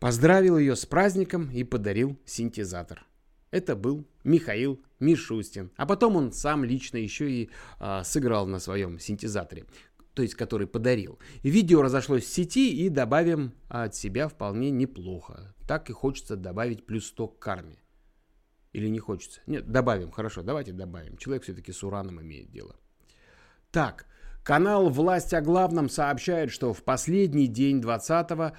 Поздравил 0.00 0.58
ее 0.58 0.76
с 0.76 0.86
праздником 0.86 1.50
и 1.50 1.64
подарил 1.64 2.18
синтезатор. 2.24 3.06
Это 3.50 3.76
был 3.76 4.04
Михаил 4.24 4.80
Мишустин. 4.98 5.70
А 5.76 5.86
потом 5.86 6.16
он 6.16 6.32
сам 6.32 6.64
лично 6.64 6.96
еще 6.96 7.30
и 7.30 7.50
а, 7.78 8.02
сыграл 8.02 8.46
на 8.46 8.58
своем 8.58 8.98
синтезаторе, 8.98 9.64
то 10.14 10.22
есть 10.22 10.34
который 10.34 10.66
подарил. 10.66 11.18
Видео 11.42 11.82
разошлось 11.82 12.24
в 12.24 12.28
сети 12.28 12.84
и 12.84 12.88
добавим 12.88 13.52
от 13.68 13.94
себя 13.94 14.28
вполне 14.28 14.70
неплохо. 14.70 15.54
Так 15.68 15.88
и 15.88 15.92
хочется 15.92 16.36
добавить 16.36 16.84
плюс 16.84 17.06
100 17.06 17.28
к 17.28 17.38
карме. 17.38 17.78
Или 18.72 18.88
не 18.88 18.98
хочется? 18.98 19.40
Нет, 19.46 19.70
добавим, 19.70 20.10
хорошо, 20.10 20.42
давайте 20.42 20.72
добавим. 20.72 21.16
Человек 21.16 21.44
все-таки 21.44 21.70
с 21.70 21.84
ураном 21.84 22.20
имеет 22.20 22.50
дело. 22.50 22.74
Так, 23.70 24.06
канал 24.42 24.90
«Власть 24.90 25.32
о 25.32 25.40
главном» 25.40 25.88
сообщает, 25.88 26.50
что 26.50 26.72
в 26.72 26.82
последний 26.82 27.46
день 27.46 27.80
20 27.80 28.52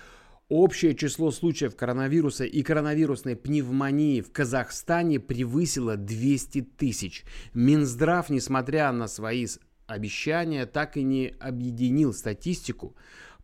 Общее 0.48 0.94
число 0.94 1.32
случаев 1.32 1.76
коронавируса 1.76 2.46
и 2.46 2.62
коронавирусной 2.62 3.36
пневмонии 3.36 4.22
в 4.22 4.32
Казахстане 4.32 5.20
превысило 5.20 5.98
200 5.98 6.62
тысяч. 6.78 7.26
Минздрав, 7.56 8.30
несмотря 8.30 8.92
на 8.92 9.08
свои 9.08 9.48
обещания, 9.88 10.68
так 10.68 10.98
и 10.98 11.04
не 11.04 11.34
объединил 11.40 12.14
статистику 12.14 12.96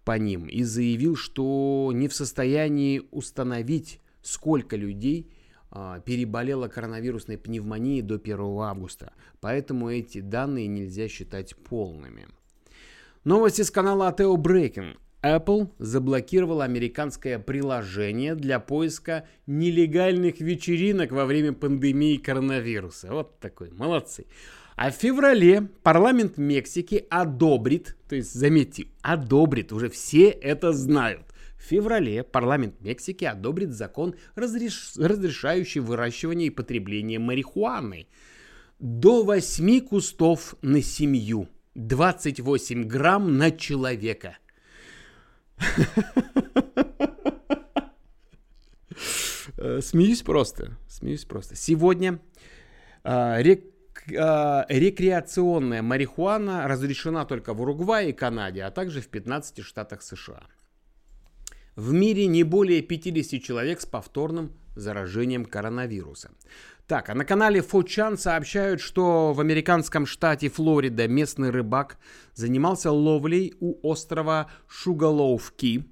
по 0.05 0.15
ним 0.19 0.45
и 0.45 0.61
заявил, 0.61 1.15
что 1.15 1.89
не 1.91 2.07
в 2.07 2.13
состоянии 2.13 3.01
установить, 3.09 3.99
сколько 4.21 4.75
людей 4.75 5.31
а, 5.71 6.01
переболело 6.01 6.67
коронавирусной 6.67 7.39
пневмонией 7.39 8.03
до 8.03 8.15
1 8.15 8.39
августа. 8.59 9.13
Поэтому 9.39 9.89
эти 9.89 10.19
данные 10.19 10.67
нельзя 10.67 11.07
считать 11.07 11.55
полными. 11.55 12.27
Новости 13.23 13.63
с 13.63 13.71
канала 13.71 14.09
Атео 14.09 14.37
Брейкинг. 14.37 14.97
Apple 15.23 15.69
заблокировала 15.77 16.63
американское 16.63 17.37
приложение 17.37 18.33
для 18.33 18.59
поиска 18.59 19.27
нелегальных 19.45 20.39
вечеринок 20.39 21.11
во 21.11 21.25
время 21.25 21.53
пандемии 21.53 22.17
коронавируса. 22.17 23.09
Вот 23.11 23.39
такой, 23.39 23.71
молодцы. 23.71 24.25
А 24.75 24.89
в 24.89 24.95
феврале 24.95 25.69
парламент 25.83 26.37
Мексики 26.37 27.05
одобрит, 27.09 27.97
то 28.09 28.15
есть 28.15 28.33
заметьте, 28.33 28.87
одобрит, 29.03 29.71
уже 29.71 29.89
все 29.89 30.29
это 30.29 30.73
знают. 30.73 31.27
В 31.55 31.63
феврале 31.63 32.23
парламент 32.23 32.81
Мексики 32.81 33.23
одобрит 33.25 33.71
закон, 33.71 34.15
разреш... 34.33 34.93
разрешающий 34.97 35.81
выращивание 35.81 36.47
и 36.47 36.51
потребление 36.51 37.19
марихуаны. 37.19 38.07
До 38.79 39.23
8 39.23 39.81
кустов 39.81 40.55
на 40.63 40.81
семью. 40.81 41.47
28 41.75 42.83
грамм 42.85 43.37
на 43.37 43.51
человека. 43.51 44.37
Э, 49.61 49.79
смеюсь 49.81 50.23
просто. 50.23 50.77
Смеюсь 50.89 51.25
просто. 51.25 51.55
Сегодня 51.55 52.19
э, 53.03 53.41
рек, 53.41 53.63
э, 54.07 54.63
рекреационная 54.69 55.81
марихуана 55.81 56.67
разрешена 56.67 57.25
только 57.25 57.53
в 57.53 57.61
Уругвае 57.61 58.09
и 58.09 58.13
Канаде, 58.13 58.63
а 58.63 58.71
также 58.71 59.01
в 59.01 59.07
15 59.07 59.63
штатах 59.63 60.01
США. 60.01 60.43
В 61.75 61.93
мире 61.93 62.27
не 62.27 62.43
более 62.43 62.81
50 62.81 63.41
человек 63.43 63.81
с 63.81 63.85
повторным 63.85 64.51
заражением 64.75 65.45
коронавируса. 65.45 66.31
Так, 66.91 67.09
а 67.09 67.15
на 67.15 67.23
канале 67.23 67.61
Фочан 67.61 68.17
сообщают, 68.17 68.81
что 68.81 69.31
в 69.31 69.39
американском 69.39 70.05
штате 70.05 70.49
Флорида 70.49 71.07
местный 71.07 71.49
рыбак 71.49 71.97
занимался 72.33 72.91
ловлей 72.91 73.53
у 73.61 73.79
острова 73.81 74.51
Шугалоуфки. 74.67 75.85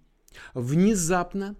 Внезапно 0.53 1.56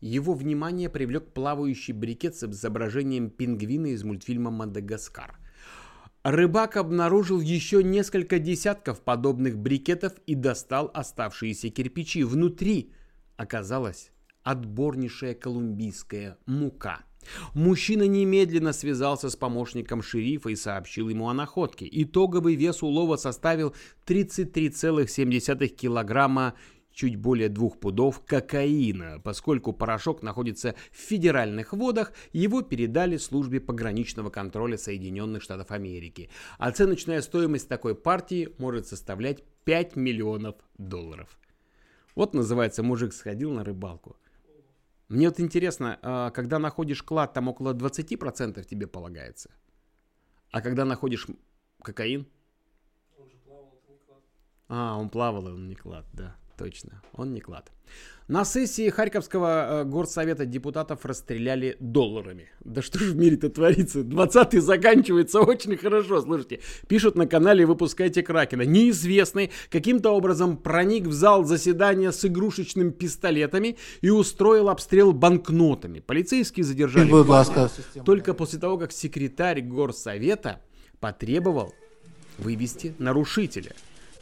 его 0.00 0.32
внимание 0.34 0.88
привлек 0.88 1.34
плавающий 1.34 1.92
брикет 1.92 2.36
с 2.36 2.44
изображением 2.44 3.30
пингвина 3.30 3.86
из 3.86 4.04
мультфильма 4.04 4.52
«Мадагаскар». 4.52 5.40
Рыбак 6.22 6.76
обнаружил 6.76 7.40
еще 7.40 7.82
несколько 7.82 8.38
десятков 8.38 9.00
подобных 9.00 9.58
брикетов 9.58 10.12
и 10.28 10.36
достал 10.36 10.92
оставшиеся 10.94 11.68
кирпичи. 11.70 12.22
Внутри 12.22 12.92
оказалась 13.36 14.12
отборнейшая 14.44 15.34
колумбийская 15.34 16.38
мука. 16.46 17.00
Мужчина 17.54 18.04
немедленно 18.04 18.72
связался 18.72 19.30
с 19.30 19.36
помощником 19.36 20.02
шерифа 20.02 20.50
и 20.50 20.56
сообщил 20.56 21.08
ему 21.08 21.28
о 21.28 21.34
находке. 21.34 21.88
Итоговый 21.90 22.54
вес 22.54 22.82
улова 22.82 23.16
составил 23.16 23.74
33,7 24.06 25.66
килограмма 25.68 26.54
чуть 26.94 27.16
более 27.16 27.48
двух 27.48 27.78
пудов 27.78 28.22
кокаина. 28.24 29.20
Поскольку 29.22 29.72
порошок 29.72 30.22
находится 30.22 30.74
в 30.92 30.96
федеральных 30.96 31.72
водах, 31.72 32.12
его 32.32 32.62
передали 32.62 33.16
службе 33.16 33.60
пограничного 33.60 34.30
контроля 34.30 34.78
Соединенных 34.78 35.42
Штатов 35.42 35.70
Америки. 35.70 36.30
Оценочная 36.58 37.20
стоимость 37.20 37.68
такой 37.68 37.94
партии 37.94 38.50
может 38.58 38.86
составлять 38.86 39.42
5 39.64 39.96
миллионов 39.96 40.54
долларов. 40.78 41.38
Вот 42.14 42.32
называется 42.32 42.82
«Мужик 42.82 43.12
сходил 43.12 43.50
на 43.50 43.64
рыбалку». 43.64 44.16
Мне 45.08 45.28
вот 45.28 45.38
интересно, 45.38 45.98
а, 46.02 46.30
когда 46.30 46.58
находишь 46.58 47.02
клад, 47.02 47.34
там 47.34 47.48
около 47.48 47.74
20% 47.74 48.64
тебе 48.64 48.86
полагается. 48.86 49.50
А 50.50 50.60
когда 50.60 50.84
находишь 50.84 51.26
кокаин? 51.82 52.26
Он 53.18 53.28
же 53.28 53.36
плавал, 53.38 53.74
это 53.82 53.92
не 53.92 53.98
клад. 53.98 54.22
А, 54.68 54.96
он 54.98 55.10
плавал, 55.10 55.46
он 55.46 55.68
не 55.68 55.74
клад, 55.74 56.06
да. 56.12 56.36
Точно, 56.56 57.02
он 57.12 57.32
не 57.32 57.40
клад. 57.40 57.70
На 58.26 58.44
сессии 58.44 58.88
Харьковского 58.88 59.82
э, 59.82 59.84
горсовета 59.84 60.46
депутатов 60.46 61.04
расстреляли 61.04 61.76
долларами. 61.78 62.48
Да 62.64 62.80
что 62.80 62.98
же 62.98 63.12
в 63.12 63.16
мире-то 63.16 63.50
творится? 63.50 64.00
20-й 64.00 64.60
заканчивается 64.60 65.40
очень 65.40 65.76
хорошо. 65.76 66.22
Слушайте, 66.22 66.60
пишут 66.88 67.16
на 67.16 67.26
канале 67.26 67.66
«Выпускайте 67.66 68.22
Кракена». 68.22 68.62
Неизвестный 68.62 69.50
каким-то 69.68 70.10
образом 70.12 70.56
проник 70.56 71.06
в 71.06 71.12
зал 71.12 71.44
заседания 71.44 72.12
с 72.12 72.24
игрушечными 72.24 72.92
пистолетами 72.92 73.76
и 74.00 74.08
устроил 74.08 74.70
обстрел 74.70 75.12
банкнотами. 75.12 76.00
Полицейские 76.00 76.64
задержали 76.64 77.10
только 78.04 78.32
после 78.32 78.58
того, 78.58 78.78
как 78.78 78.92
секретарь 78.92 79.60
горсовета 79.60 80.62
потребовал 80.98 81.74
вывести 82.38 82.94
нарушителя. 82.98 83.72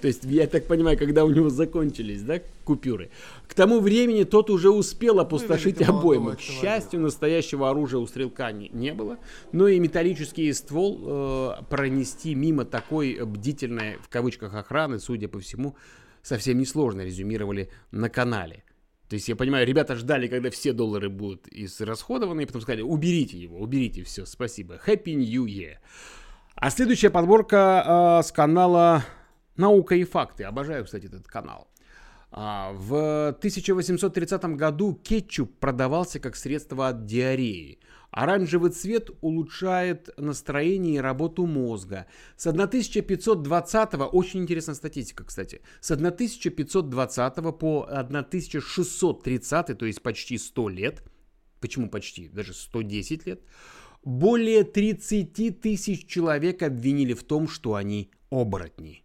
То 0.03 0.09
есть, 0.09 0.25
я 0.25 0.49
так 0.49 0.67
понимаю, 0.67 0.99
когда 0.99 1.25
у 1.25 1.31
него 1.31 1.49
закончились, 1.49 2.23
да, 2.23 2.41
купюры. 2.65 3.11
К 3.47 3.55
тому 3.55 3.79
времени 3.79 4.25
тот 4.25 4.51
уже 4.51 4.69
успел 4.69 5.21
опустошить 5.21 5.79
ну, 5.79 5.97
обоймы. 5.97 6.35
К 6.35 6.41
счастью, 6.41 6.99
настоящего 6.99 7.71
оружия 7.71 8.01
у 8.01 8.07
стрелка 8.09 8.51
не, 8.51 8.69
не 8.71 8.93
было. 8.95 9.19
Но 9.53 9.69
и 9.69 9.79
металлический 9.79 10.53
ствол 10.55 11.01
э, 11.05 11.51
пронести 11.71 12.35
мимо 12.35 12.65
такой 12.65 13.25
бдительной, 13.25 13.99
в 13.99 14.09
кавычках, 14.09 14.55
охраны, 14.55 14.99
судя 14.99 15.29
по 15.29 15.39
всему, 15.39 15.77
совсем 16.21 16.59
несложно 16.59 17.03
резюмировали 17.03 17.71
на 17.93 18.09
канале. 18.09 18.65
То 19.09 19.15
есть, 19.15 19.29
я 19.29 19.37
понимаю, 19.37 19.65
ребята 19.69 19.95
ждали, 19.95 20.27
когда 20.27 20.51
все 20.51 20.73
доллары 20.73 21.11
будут 21.11 21.47
израсходованы, 21.47 22.43
и 22.43 22.47
потом 22.47 22.63
сказали, 22.63 22.83
уберите 22.83 23.39
его, 23.39 23.61
уберите, 23.61 24.03
все, 24.03 24.27
спасибо. 24.27 24.81
Happy 24.85 25.15
New 25.15 25.45
Year. 25.45 25.77
А 26.57 26.71
следующая 26.71 27.11
подборка 27.11 28.19
э, 28.19 28.27
с 28.27 28.33
канала 28.33 29.05
Наука 29.57 29.95
и 29.95 30.05
факты. 30.05 30.45
Обожаю, 30.45 30.85
кстати, 30.85 31.07
этот 31.07 31.27
канал. 31.27 31.69
А, 32.35 32.73
в 32.73 33.29
1830 33.29 34.57
году 34.57 34.95
кетчуп 34.95 35.59
продавался 35.59 36.19
как 36.19 36.35
средство 36.37 36.89
от 36.89 37.05
диареи. 37.05 37.79
Оранжевый 38.11 38.71
цвет 38.71 39.11
улучшает 39.21 40.11
настроение 40.17 40.97
и 40.97 41.01
работу 41.01 41.47
мозга. 41.47 42.07
С 42.37 42.47
1520, 42.47 43.95
очень 44.13 44.41
интересная 44.41 44.75
статистика, 44.75 45.25
кстати, 45.25 45.61
с 45.81 45.91
1520 45.91 47.59
по 47.59 47.87
1630, 47.89 49.79
то 49.79 49.87
есть 49.87 50.03
почти 50.03 50.39
100 50.39 50.69
лет, 50.69 51.03
почему 51.61 51.89
почти, 51.91 52.29
даже 52.29 52.55
110 52.55 53.27
лет, 53.27 53.43
более 54.05 54.65
30 54.65 55.61
тысяч 55.61 56.07
человек 56.07 56.63
обвинили 56.63 57.15
в 57.15 57.25
том, 57.25 57.49
что 57.49 57.75
они 57.75 58.11
оборотни. 58.31 59.02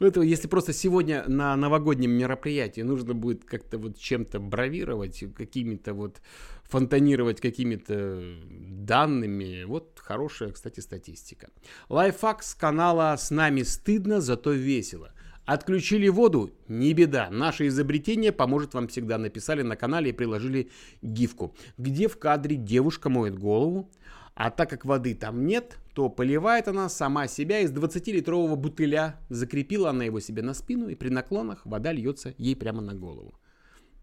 Ну, 0.00 0.06
это 0.06 0.20
если 0.22 0.48
просто 0.48 0.72
сегодня 0.72 1.24
на 1.28 1.56
новогоднем 1.56 2.10
мероприятии 2.10 2.80
нужно 2.80 3.14
будет 3.14 3.44
как-то 3.44 3.78
вот 3.78 3.98
чем-то 3.98 4.40
бравировать, 4.40 5.24
какими-то 5.34 5.94
вот 5.94 6.20
фонтанировать 6.64 7.40
какими-то 7.40 8.22
данными. 8.44 9.64
Вот 9.64 10.00
хорошая, 10.00 10.50
кстати, 10.50 10.80
статистика. 10.80 11.50
Лайфхак 11.88 12.42
с 12.42 12.54
канала 12.54 13.16
«С 13.16 13.30
нами 13.30 13.62
стыдно, 13.62 14.20
зато 14.20 14.52
весело». 14.52 15.12
Отключили 15.46 16.08
воду? 16.08 16.52
Не 16.68 16.94
беда. 16.94 17.28
Наше 17.30 17.66
изобретение 17.66 18.32
поможет 18.32 18.72
вам 18.72 18.88
всегда. 18.88 19.18
Написали 19.18 19.60
на 19.60 19.76
канале 19.76 20.10
и 20.10 20.14
приложили 20.14 20.70
гифку, 21.02 21.54
где 21.76 22.08
в 22.08 22.18
кадре 22.18 22.56
девушка 22.56 23.10
моет 23.10 23.38
голову, 23.38 23.90
а 24.34 24.50
так 24.50 24.68
как 24.70 24.84
воды 24.84 25.14
там 25.14 25.46
нет, 25.46 25.78
то 25.94 26.08
поливает 26.08 26.66
она 26.66 26.88
сама 26.88 27.28
себя 27.28 27.60
из 27.60 27.72
20-литрового 27.72 28.56
бутыля. 28.56 29.20
Закрепила 29.28 29.90
она 29.90 30.04
его 30.04 30.18
себе 30.18 30.42
на 30.42 30.54
спину, 30.54 30.88
и 30.88 30.96
при 30.96 31.08
наклонах 31.08 31.64
вода 31.64 31.92
льется 31.92 32.34
ей 32.36 32.56
прямо 32.56 32.82
на 32.82 32.94
голову. 32.94 33.38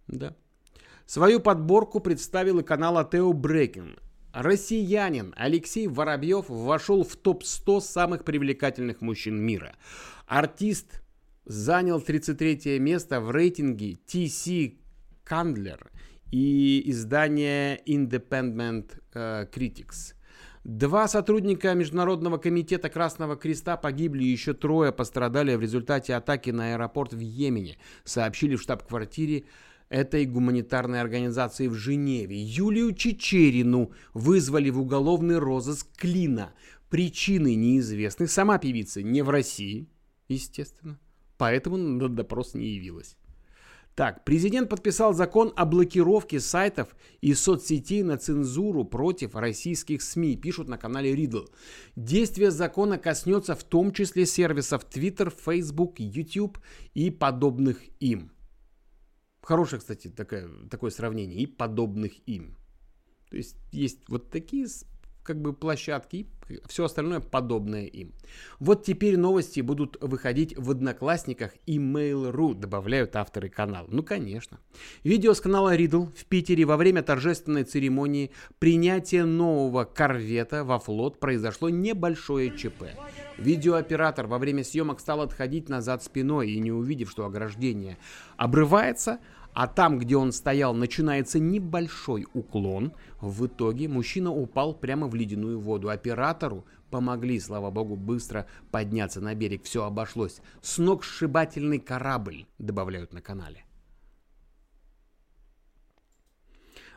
Да. 0.08 0.36
Свою 1.06 1.42
подборку 1.42 2.00
представил 2.00 2.60
и 2.60 2.64
канал 2.64 2.98
Атео 2.98 3.34
Брекин. 3.34 3.98
Россиянин 4.32 5.34
Алексей 5.36 5.88
Воробьев 5.88 6.46
вошел 6.48 7.04
в 7.04 7.18
топ-100 7.18 7.82
самых 7.82 8.24
привлекательных 8.24 9.02
мужчин 9.02 9.38
мира. 9.38 9.76
Артист 10.26 11.04
занял 11.44 12.00
33 12.00 12.80
место 12.80 13.20
в 13.20 13.32
рейтинге 13.32 13.98
TC 14.08 14.78
Candler 15.30 15.86
и 16.32 16.90
издания 16.90 17.82
Independent 17.86 18.98
uh, 19.14 19.52
Critics– 19.52 20.14
Два 20.64 21.08
сотрудника 21.08 21.74
Международного 21.74 22.38
комитета 22.38 22.90
Красного 22.90 23.36
Креста 23.36 23.78
погибли, 23.78 24.24
еще 24.24 24.54
трое 24.54 24.92
пострадали 24.92 25.56
в 25.56 25.62
результате 25.62 26.14
атаки 26.14 26.52
на 26.52 26.74
аэропорт 26.74 27.14
в 27.14 27.20
Йемене, 27.20 27.80
сообщили 28.04 28.56
в 28.56 28.62
штаб-квартире 28.62 29.46
этой 29.90 30.26
гуманитарной 30.26 31.02
организации 31.02 31.68
в 31.68 31.74
Женеве. 31.74 32.40
Юлию 32.40 32.94
Чечерину 32.94 33.92
вызвали 34.14 34.70
в 34.70 34.80
уголовный 34.80 35.40
розыск 35.40 35.88
Клина. 35.98 36.54
Причины 36.90 37.56
неизвестны. 37.56 38.28
Сама 38.28 38.60
певица 38.60 39.02
не 39.02 39.24
в 39.24 39.30
России, 39.32 39.90
естественно. 40.28 41.00
Поэтому 41.38 41.78
на 41.78 42.08
допрос 42.08 42.54
не 42.54 42.68
явилась. 42.68 43.18
Так, 43.96 44.24
президент 44.24 44.70
подписал 44.70 45.14
закон 45.14 45.52
о 45.56 45.66
блокировке 45.66 46.40
сайтов 46.40 46.96
и 47.20 47.34
соцсетей 47.34 48.04
на 48.04 48.18
цензуру 48.18 48.86
против 48.86 49.36
российских 49.36 50.02
СМИ, 50.02 50.38
пишут 50.38 50.70
на 50.70 50.78
канале 50.78 51.14
Riddle. 51.14 51.48
Действие 51.98 52.52
закона 52.52 52.98
коснется 52.98 53.54
в 53.54 53.64
том 53.64 53.92
числе 53.92 54.26
сервисов 54.26 54.86
Twitter, 54.90 55.30
Facebook, 55.30 56.00
YouTube 56.00 56.58
и 56.94 57.12
подобных 57.12 57.82
им. 58.00 58.32
Хорошее, 59.42 59.80
кстати, 59.80 60.08
такое, 60.08 60.48
такое 60.70 60.92
сравнение. 60.92 61.40
И 61.40 61.46
подобных 61.46 62.14
им. 62.28 62.56
То 63.30 63.38
есть 63.38 63.58
есть 63.72 64.08
вот 64.08 64.30
такие 64.30 64.68
как 65.24 65.42
бы 65.42 65.54
площадки 65.54 66.28
и 66.50 66.60
все 66.68 66.86
остальное 66.86 67.20
подобное 67.20 67.86
им. 67.86 68.14
Вот 68.60 68.84
теперь 68.84 69.18
новости 69.18 69.62
будут 69.62 69.98
выходить 70.02 70.58
в 70.58 70.72
Одноклассниках 70.72 71.52
и 71.66 71.78
Mail.ru, 71.78 72.54
добавляют 72.54 73.16
авторы 73.16 73.50
канала. 73.50 73.88
Ну, 73.90 74.04
конечно. 74.04 74.60
Видео 75.04 75.34
с 75.34 75.42
канала 75.42 75.76
Riddle 75.76 76.10
в 76.16 76.26
Питере 76.26 76.66
во 76.66 76.78
время 76.78 77.04
торжественной 77.04 77.64
церемонии 77.64 78.32
принятия 78.60 79.24
нового 79.24 79.86
корвета 79.86 80.64
во 80.64 80.80
флот 80.80 81.20
произошло 81.20 81.70
небольшое 81.70 82.56
ЧП. 82.56 82.84
Видеооператор 83.38 84.28
во 84.28 84.38
время 84.38 84.64
съемок 84.64 85.00
стал 85.00 85.22
отходить 85.22 85.70
назад 85.70 86.04
спиной 86.04 86.52
и 86.52 86.60
не 86.60 86.72
увидев, 86.72 87.10
что 87.10 87.26
ограждение 87.26 87.98
обрывается, 88.38 89.20
а 89.54 89.68
там, 89.68 90.00
где 90.00 90.16
он 90.16 90.32
стоял, 90.32 90.74
начинается 90.74 91.40
небольшой 91.40 92.26
уклон. 92.34 92.94
В 93.20 93.48
итоге 93.48 93.88
мужчина 93.88 94.32
упал 94.32 94.74
прямо 94.74 95.08
в 95.08 95.16
ледяную 95.16 95.60
воду. 95.60 95.90
Оператору 95.90 96.66
помогли, 96.90 97.40
слава 97.40 97.72
богу, 97.72 97.96
быстро 97.96 98.48
подняться 98.72 99.22
на 99.22 99.36
берег. 99.36 99.64
Все 99.64 99.84
обошлось. 99.84 100.42
Сногсшибательный 100.62 101.80
корабль, 101.80 102.46
добавляют 102.60 103.14
на 103.14 103.22
канале. 103.22 103.66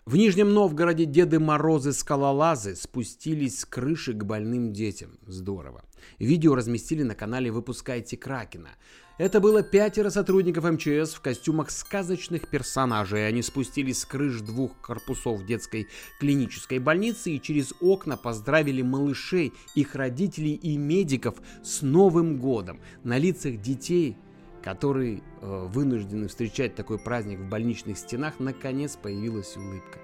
В 0.07 0.17
Нижнем 0.17 0.53
Новгороде 0.53 1.07
Деды 1.07 1.39
Морозы-скалолазы 1.41 2.77
спустились 2.77 3.61
с 3.61 3.65
крыши 3.65 4.13
к 4.13 4.23
больным 4.23 4.71
детям. 4.71 5.19
Здорово. 5.27 5.83
Видео 6.19 6.55
разместили 6.55 7.03
на 7.03 7.15
канале 7.15 7.51
«Выпускайте 7.51 8.19
Кракена». 8.19 8.69
Это 9.17 9.39
было 9.39 9.63
пятеро 9.63 10.11
сотрудников 10.11 10.65
МЧС 10.65 11.15
в 11.15 11.21
костюмах 11.21 11.71
сказочных 11.71 12.49
персонажей. 12.49 13.29
Они 13.29 13.43
спустились 13.43 14.01
с 14.01 14.05
крыш 14.05 14.41
двух 14.41 14.81
корпусов 14.81 15.47
детской 15.47 15.87
клинической 16.19 16.81
больницы 16.81 17.31
и 17.31 17.41
через 17.41 17.75
окна 17.81 18.17
поздравили 18.17 18.83
малышей, 18.83 19.53
их 19.77 19.95
родителей 19.95 20.55
и 20.55 20.77
медиков 20.77 21.37
с 21.63 21.83
Новым 21.83 22.39
годом. 22.39 22.81
На 23.05 23.19
лицах 23.19 23.61
детей 23.61 24.17
которые 24.63 25.21
э, 25.43 25.67
вынуждены 25.69 26.27
встречать 26.27 26.75
такой 26.75 26.99
праздник 26.99 27.39
в 27.39 27.49
больничных 27.51 27.99
стенах, 27.99 28.41
наконец 28.41 28.97
появилась 28.97 29.55
улыбка. 29.59 29.99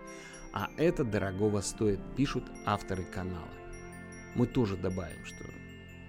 А 0.52 0.68
это 0.76 1.02
дорогого 1.02 1.62
стоит, 1.62 1.98
пишут 2.14 2.44
авторы 2.66 3.04
канала. 3.04 3.48
Мы 4.34 4.46
тоже 4.46 4.76
добавим, 4.76 5.24
что 5.24 5.44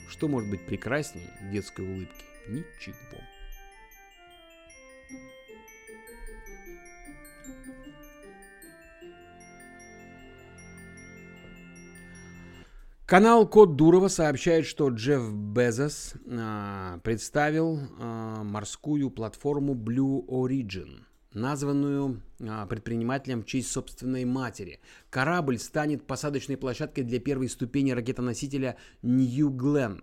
что 0.10 0.28
может 0.28 0.50
быть 0.50 0.66
прекраснее 0.66 1.30
детской 1.50 1.86
улыбки? 1.86 2.31
Ничего. 2.48 3.22
Канал 13.12 13.46
Код 13.46 13.76
Дурова 13.76 14.08
сообщает, 14.08 14.66
что 14.66 14.88
Джефф 14.88 15.34
Безос 15.34 16.14
а, 16.30 17.00
представил 17.04 17.82
а, 18.00 18.42
морскую 18.42 19.10
платформу 19.10 19.74
Blue 19.74 20.26
Origin, 20.28 21.02
названную 21.34 22.22
а, 22.40 22.66
предпринимателем 22.68 23.42
в 23.42 23.46
честь 23.48 23.70
собственной 23.70 24.24
матери. 24.24 24.80
Корабль 25.10 25.60
станет 25.60 26.08
посадочной 26.08 26.56
площадкой 26.56 27.02
для 27.02 27.20
первой 27.20 27.50
ступени 27.50 27.92
ракетоносителя 27.92 28.78
New 29.02 29.50
Glenn, 29.50 30.02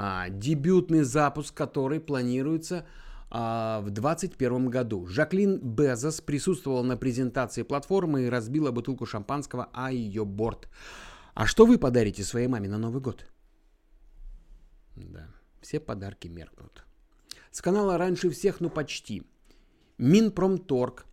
а, 0.00 0.28
дебютный 0.28 1.02
запуск 1.02 1.54
которой 1.54 1.98
планируется 1.98 2.86
а, 3.30 3.80
в 3.80 3.90
2021 3.90 4.70
году. 4.70 5.06
Жаклин 5.06 5.58
Безос 5.58 6.20
присутствовала 6.20 6.84
на 6.84 6.96
презентации 6.96 7.64
платформы 7.64 8.22
и 8.22 8.30
разбила 8.30 8.70
бутылку 8.70 9.06
шампанского 9.06 9.68
о 9.72 9.90
ее 9.90 10.24
борт. 10.24 10.68
А 11.34 11.46
что 11.46 11.66
вы 11.66 11.78
подарите 11.78 12.22
своей 12.22 12.46
маме 12.46 12.68
на 12.68 12.78
Новый 12.78 13.00
год? 13.00 13.26
Да, 14.94 15.26
все 15.60 15.80
подарки 15.80 16.28
меркнут. 16.28 16.84
С 17.50 17.60
канала 17.60 17.98
раньше 17.98 18.30
всех, 18.30 18.60
ну 18.60 18.70
почти. 18.70 19.22
Минпромторг. 19.98 21.06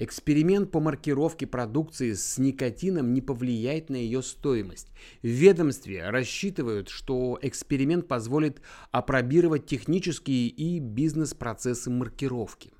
Эксперимент 0.00 0.70
по 0.70 0.78
маркировке 0.78 1.44
продукции 1.48 2.12
с 2.12 2.38
никотином 2.38 3.12
не 3.12 3.20
повлияет 3.20 3.90
на 3.90 3.96
ее 3.96 4.22
стоимость. 4.22 4.92
В 5.22 5.26
ведомстве 5.26 6.08
рассчитывают, 6.08 6.88
что 6.88 7.36
эксперимент 7.42 8.06
позволит 8.06 8.60
опробировать 8.92 9.66
технические 9.66 10.46
и 10.46 10.78
бизнес-процессы 10.78 11.90
маркировки. 11.90 12.72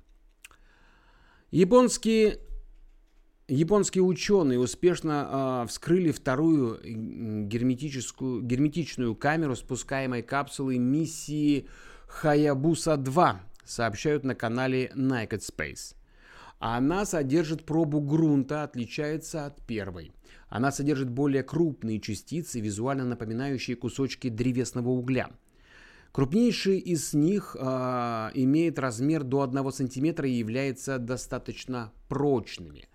Японские 1.51 2.39
Японские 3.49 4.03
ученые 4.03 4.59
успешно 4.59 5.63
э, 5.63 5.67
вскрыли 5.67 6.11
вторую 6.11 6.79
герметическую, 6.83 8.43
герметичную 8.43 9.15
камеру 9.15 9.55
спускаемой 9.55 10.21
капсулы 10.21 10.77
миссии 10.77 11.67
Hayabusa-2, 12.21 13.37
сообщают 13.65 14.23
на 14.23 14.35
канале 14.35 14.91
Naked 14.95 15.39
Space. 15.39 15.95
Она 16.59 17.05
содержит 17.05 17.65
пробу 17.65 18.01
грунта, 18.01 18.63
отличается 18.63 19.45
от 19.45 19.61
первой. 19.65 20.11
Она 20.49 20.71
содержит 20.73 21.09
более 21.09 21.41
крупные 21.41 22.01
частицы, 22.01 22.59
визуально 22.59 23.05
напоминающие 23.05 23.77
кусочки 23.77 24.27
древесного 24.27 24.89
угля. 24.89 25.29
Крупнейший 26.11 26.79
из 26.79 27.13
них 27.13 27.55
э, 27.57 27.61
имеет 28.33 28.77
размер 28.77 29.23
до 29.23 29.43
1 29.43 29.71
см 29.71 30.25
и 30.25 30.31
является 30.31 30.97
достаточно 30.97 31.93
прочными. 32.09 32.89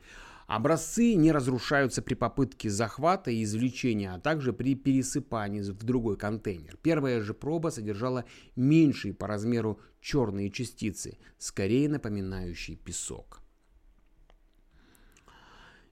Образцы 0.46 1.14
не 1.14 1.32
разрушаются 1.32 2.02
при 2.02 2.14
попытке 2.14 2.68
захвата 2.68 3.30
и 3.30 3.42
извлечения, 3.44 4.12
а 4.12 4.20
также 4.20 4.52
при 4.52 4.74
пересыпании 4.74 5.62
в 5.62 5.84
другой 5.84 6.18
контейнер. 6.18 6.76
Первая 6.82 7.22
же 7.22 7.32
проба 7.32 7.70
содержала 7.70 8.26
меньшие 8.56 9.14
по 9.14 9.26
размеру 9.26 9.80
черные 10.02 10.50
частицы, 10.50 11.16
скорее 11.38 11.88
напоминающие 11.88 12.76
песок. 12.76 13.43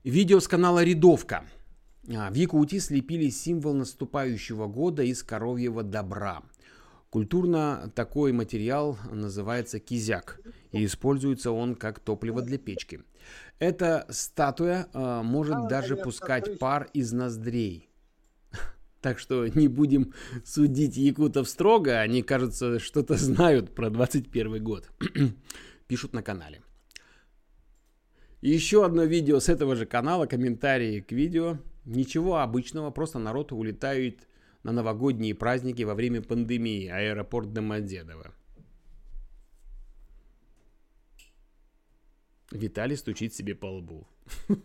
Видео 0.04 0.40
с 0.40 0.48
канала 0.48 0.82
«Рядовка». 0.82 1.44
А, 2.12 2.28
в 2.28 2.34
Якутии 2.34 2.78
слепили 2.78 3.30
символ 3.30 3.72
наступающего 3.72 4.66
года 4.66 5.04
из 5.04 5.22
коровьего 5.22 5.84
добра. 5.84 6.42
Культурно 7.08 7.92
такой 7.94 8.32
материал 8.32 8.98
называется 9.12 9.78
кизяк, 9.78 10.40
и 10.72 10.84
используется 10.84 11.52
он 11.52 11.76
как 11.76 12.00
топливо 12.00 12.42
для 12.42 12.58
печки. 12.58 13.02
Эта 13.60 14.04
статуя 14.08 14.88
э, 14.92 15.22
может 15.22 15.68
даже 15.68 15.94
пускать 15.94 16.58
пар 16.58 16.88
из 16.92 17.12
ноздрей. 17.12 17.88
Так 19.00 19.20
что 19.20 19.46
не 19.46 19.68
будем 19.68 20.14
судить 20.44 20.96
якутов 20.96 21.48
строго, 21.48 22.00
они, 22.00 22.22
кажется, 22.22 22.80
что-то 22.80 23.14
знают 23.16 23.72
про 23.72 23.88
21 23.88 24.62
год. 24.64 24.90
Пишут 25.86 26.12
на 26.12 26.22
канале. 26.24 26.60
Еще 28.42 28.84
одно 28.84 29.04
видео 29.04 29.38
с 29.38 29.48
этого 29.48 29.76
же 29.76 29.86
канала, 29.86 30.26
комментарии 30.26 31.00
к 31.00 31.12
видео. 31.12 31.58
Ничего 31.84 32.38
обычного, 32.38 32.90
просто 32.90 33.20
народ 33.20 33.52
улетает 33.52 34.26
на 34.64 34.72
новогодние 34.72 35.32
праздники 35.32 35.84
во 35.84 35.94
время 35.94 36.22
пандемии, 36.22 36.88
аэропорт 36.88 37.52
Домодедово. 37.52 38.34
Виталий 42.50 42.96
стучит 42.96 43.32
себе 43.32 43.54
по 43.54 43.66
лбу. 43.66 44.08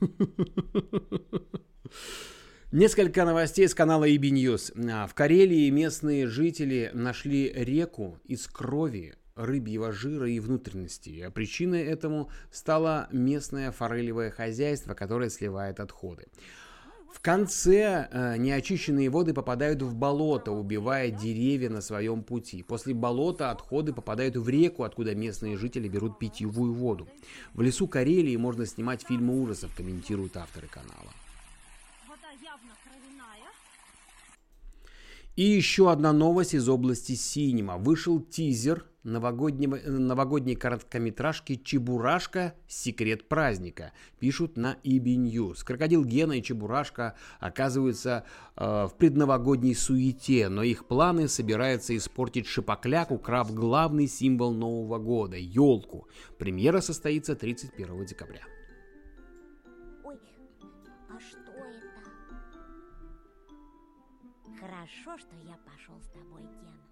Несколько 2.72 3.26
новостей 3.26 3.68
с 3.68 3.76
канала 3.76 4.10
EB 4.10 4.32
News. 4.32 4.74
А, 4.92 5.06
в 5.06 5.14
Карелии 5.14 5.70
местные 5.70 6.26
жители 6.26 6.90
нашли 6.94 7.54
реку 7.54 8.20
из 8.26 8.48
крови, 8.48 9.16
рыбьего 9.38 9.92
жира 9.92 10.30
и 10.30 10.40
внутренности. 10.40 11.22
А 11.22 11.32
причиной 11.32 11.84
этому 11.84 12.30
стало 12.52 13.08
местное 13.12 13.72
форелевое 13.72 14.32
хозяйство, 14.32 14.94
которое 14.94 15.30
сливает 15.30 15.80
отходы. 15.80 16.26
В 17.14 17.20
конце 17.22 18.08
э, 18.12 18.38
неочищенные 18.38 19.10
воды 19.10 19.34
попадают 19.34 19.82
в 19.82 19.96
болото, 19.96 20.52
убивая 20.52 21.10
деревья 21.10 21.70
на 21.70 21.82
своем 21.82 22.22
пути. 22.22 22.62
После 22.64 22.94
болота 22.94 23.50
отходы 23.50 23.94
попадают 23.94 24.38
в 24.38 24.48
реку, 24.50 24.84
откуда 24.84 25.16
местные 25.16 25.58
жители 25.58 25.88
берут 25.88 26.20
питьевую 26.20 26.74
воду. 26.74 27.08
В 27.54 27.62
лесу 27.62 27.88
Карелии 27.88 28.36
можно 28.36 28.66
снимать 28.66 29.04
фильмы 29.08 29.42
ужасов, 29.42 29.76
комментируют 29.76 30.38
авторы 30.38 30.68
канала. 30.68 31.12
И 35.38 35.44
еще 35.44 35.92
одна 35.92 36.14
новость 36.14 36.56
из 36.56 36.68
области 36.68 37.14
синема. 37.14 37.78
Вышел 37.78 38.20
тизер 38.20 38.86
новогоднего, 39.08 39.78
новогодней 39.78 40.56
короткометражки 40.56 41.56
«Чебурашка. 41.56 42.54
Секрет 42.68 43.28
праздника». 43.28 43.94
Пишут 44.20 44.58
на 44.58 44.78
EB 44.84 45.16
News. 45.16 45.64
Крокодил 45.64 46.04
Гена 46.04 46.34
и 46.34 46.44
Чебурашка 46.44 47.16
оказываются 47.40 48.26
э, 48.56 48.88
в 48.88 48.94
предновогодней 48.98 49.74
суете, 49.74 50.50
но 50.50 50.62
их 50.62 50.86
планы 50.86 51.28
собираются 51.28 51.96
испортить 51.96 52.48
Шипокляк, 52.48 53.12
украв 53.12 53.54
главный 53.54 54.08
символ 54.08 54.54
Нового 54.54 55.00
года– 55.00 55.38
елку. 55.38 56.08
Премьера 56.38 56.82
состоится 56.82 57.36
31 57.36 58.06
декабря. 58.06 58.42
Хорошо, 64.60 65.18
что 65.18 65.36
я 65.46 65.58
пошел 65.66 65.96
с 66.02 66.08
тобой, 66.08 66.42
Ген. 66.42 66.87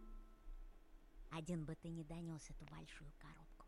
Один 1.38 1.66
бы 1.66 1.76
ты 1.82 1.90
не 1.90 2.04
донес 2.06 2.42
эту 2.50 2.66
большую 2.72 3.12
коробку. 3.20 3.66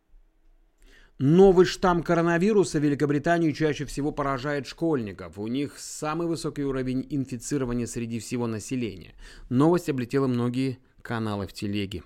Новый 1.19 1.65
штамм 1.65 2.01
коронавируса 2.01 2.79
в 2.79 2.83
Великобритании 2.83 3.51
чаще 3.51 3.83
всего 3.83 4.13
поражает 4.13 4.67
школьников. 4.67 5.37
У 5.37 5.47
них 5.47 5.77
самый 5.77 6.27
высокий 6.27 6.63
уровень 6.63 7.05
инфицирования 7.09 7.85
среди 7.85 8.19
всего 8.19 8.47
населения. 8.47 9.15
Новость 9.49 9.89
облетела 9.89 10.27
многие 10.27 10.77
каналы 11.01 11.45
в 11.45 11.51
телеге. 11.51 12.03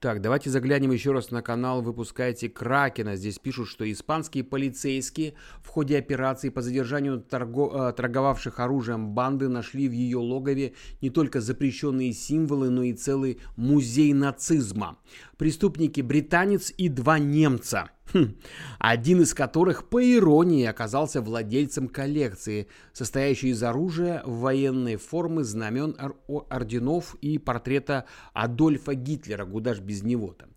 Так, 0.00 0.22
давайте 0.22 0.48
заглянем 0.48 0.92
еще 0.92 1.12
раз 1.12 1.30
на 1.30 1.42
канал 1.42 1.82
«Выпускайте 1.82 2.48
Кракена». 2.48 3.16
Здесь 3.16 3.38
пишут, 3.38 3.68
что 3.68 3.90
испанские 3.92 4.44
полицейские 4.44 5.34
в 5.62 5.68
ходе 5.68 5.98
операции 5.98 6.48
по 6.48 6.62
задержанию 6.62 7.22
торго- 7.22 7.90
э, 7.90 7.92
торговавших 7.92 8.60
оружием 8.60 9.10
банды 9.10 9.48
нашли 9.48 9.86
в 9.90 9.92
ее 9.92 10.16
логове 10.16 10.72
не 11.02 11.10
только 11.10 11.42
запрещенные 11.42 12.14
символы, 12.14 12.70
но 12.70 12.82
и 12.82 12.94
целый 12.94 13.40
музей 13.56 14.14
нацизма. 14.14 14.96
Преступники 15.36 16.00
британец 16.00 16.72
и 16.78 16.88
два 16.88 17.18
немца– 17.18 17.90
Хм. 18.12 18.34
Один 18.78 19.22
из 19.22 19.34
которых, 19.34 19.88
по 19.88 20.02
иронии, 20.02 20.64
оказался 20.64 21.20
владельцем 21.20 21.88
коллекции, 21.88 22.66
состоящей 22.92 23.48
из 23.48 23.62
оружия, 23.62 24.22
военной 24.24 24.96
формы, 24.96 25.44
знамен, 25.44 25.96
орденов 26.48 27.14
и 27.20 27.38
портрета 27.38 28.06
Адольфа 28.32 28.94
Гитлера, 28.94 29.44
куда 29.46 29.74
ж 29.74 29.80
без 29.80 30.02
него-то. 30.02 30.48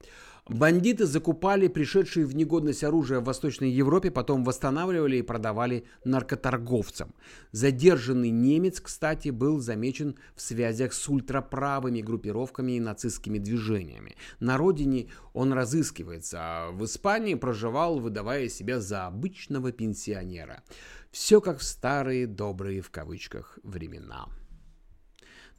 Бандиты 0.49 1.05
закупали 1.05 1.69
пришедшие 1.69 2.25
в 2.25 2.35
негодность 2.35 2.83
оружие 2.83 3.21
в 3.21 3.23
Восточной 3.23 3.71
Европе, 3.71 4.11
потом 4.11 4.43
восстанавливали 4.43 5.17
и 5.17 5.21
продавали 5.21 5.85
наркоторговцам. 6.03 7.13
Задержанный 7.53 8.29
немец, 8.29 8.81
кстати, 8.81 9.29
был 9.29 9.59
замечен 9.59 10.17
в 10.35 10.41
связях 10.41 10.91
с 10.91 11.07
ультраправыми 11.07 12.01
группировками 12.01 12.73
и 12.73 12.81
нацистскими 12.81 13.37
движениями. 13.37 14.17
На 14.41 14.57
родине 14.57 15.07
он 15.31 15.53
разыскивается, 15.53 16.37
а 16.41 16.71
в 16.71 16.83
Испании 16.83 17.35
проживал, 17.35 17.99
выдавая 17.99 18.49
себя 18.49 18.81
за 18.81 19.07
обычного 19.07 19.71
пенсионера. 19.71 20.61
Все 21.09 21.39
как 21.39 21.59
в 21.59 21.63
старые 21.63 22.27
добрые 22.27 22.81
в 22.81 22.89
кавычках 22.89 23.59
времена. 23.63 24.27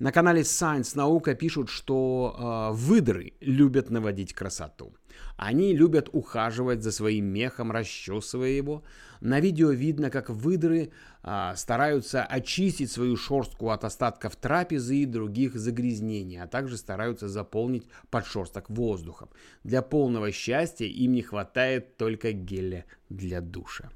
На 0.00 0.11
канале 0.11 0.42
Science 0.42 0.96
Наука 0.96 1.35
пишут, 1.35 1.68
что 1.68 2.35
э, 2.37 2.74
выдры 2.74 3.35
любят 3.40 3.90
наводить 3.90 4.35
красоту. 4.35 4.92
Они 5.37 5.72
любят 5.72 6.09
ухаживать 6.12 6.83
за 6.83 6.90
своим 6.90 7.26
мехом, 7.26 7.70
расчесывая 7.70 8.50
его. 8.50 8.83
На 9.20 9.38
видео 9.38 9.70
видно, 9.70 10.11
как 10.11 10.30
выдры 10.30 10.90
э, 11.22 11.52
стараются 11.54 12.24
очистить 12.24 12.90
свою 12.90 13.16
шерстку 13.16 13.70
от 13.70 13.85
остатков 13.85 14.35
трапезы 14.35 14.96
и 14.96 15.07
других 15.07 15.54
загрязнений, 15.54 16.42
а 16.42 16.48
также 16.48 16.76
стараются 16.76 17.28
заполнить 17.28 17.87
подшерсток 18.11 18.70
воздухом. 18.70 19.28
Для 19.62 19.80
полного 19.80 20.33
счастья 20.33 20.87
им 20.87 21.12
не 21.12 21.22
хватает 21.22 21.96
только 21.96 22.33
геля 22.33 22.85
для 23.09 23.40
душа. 23.40 23.90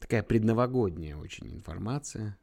Такая 0.00 0.24
предновогодняя 0.24 1.14
очень 1.14 1.52
информация 1.52 2.36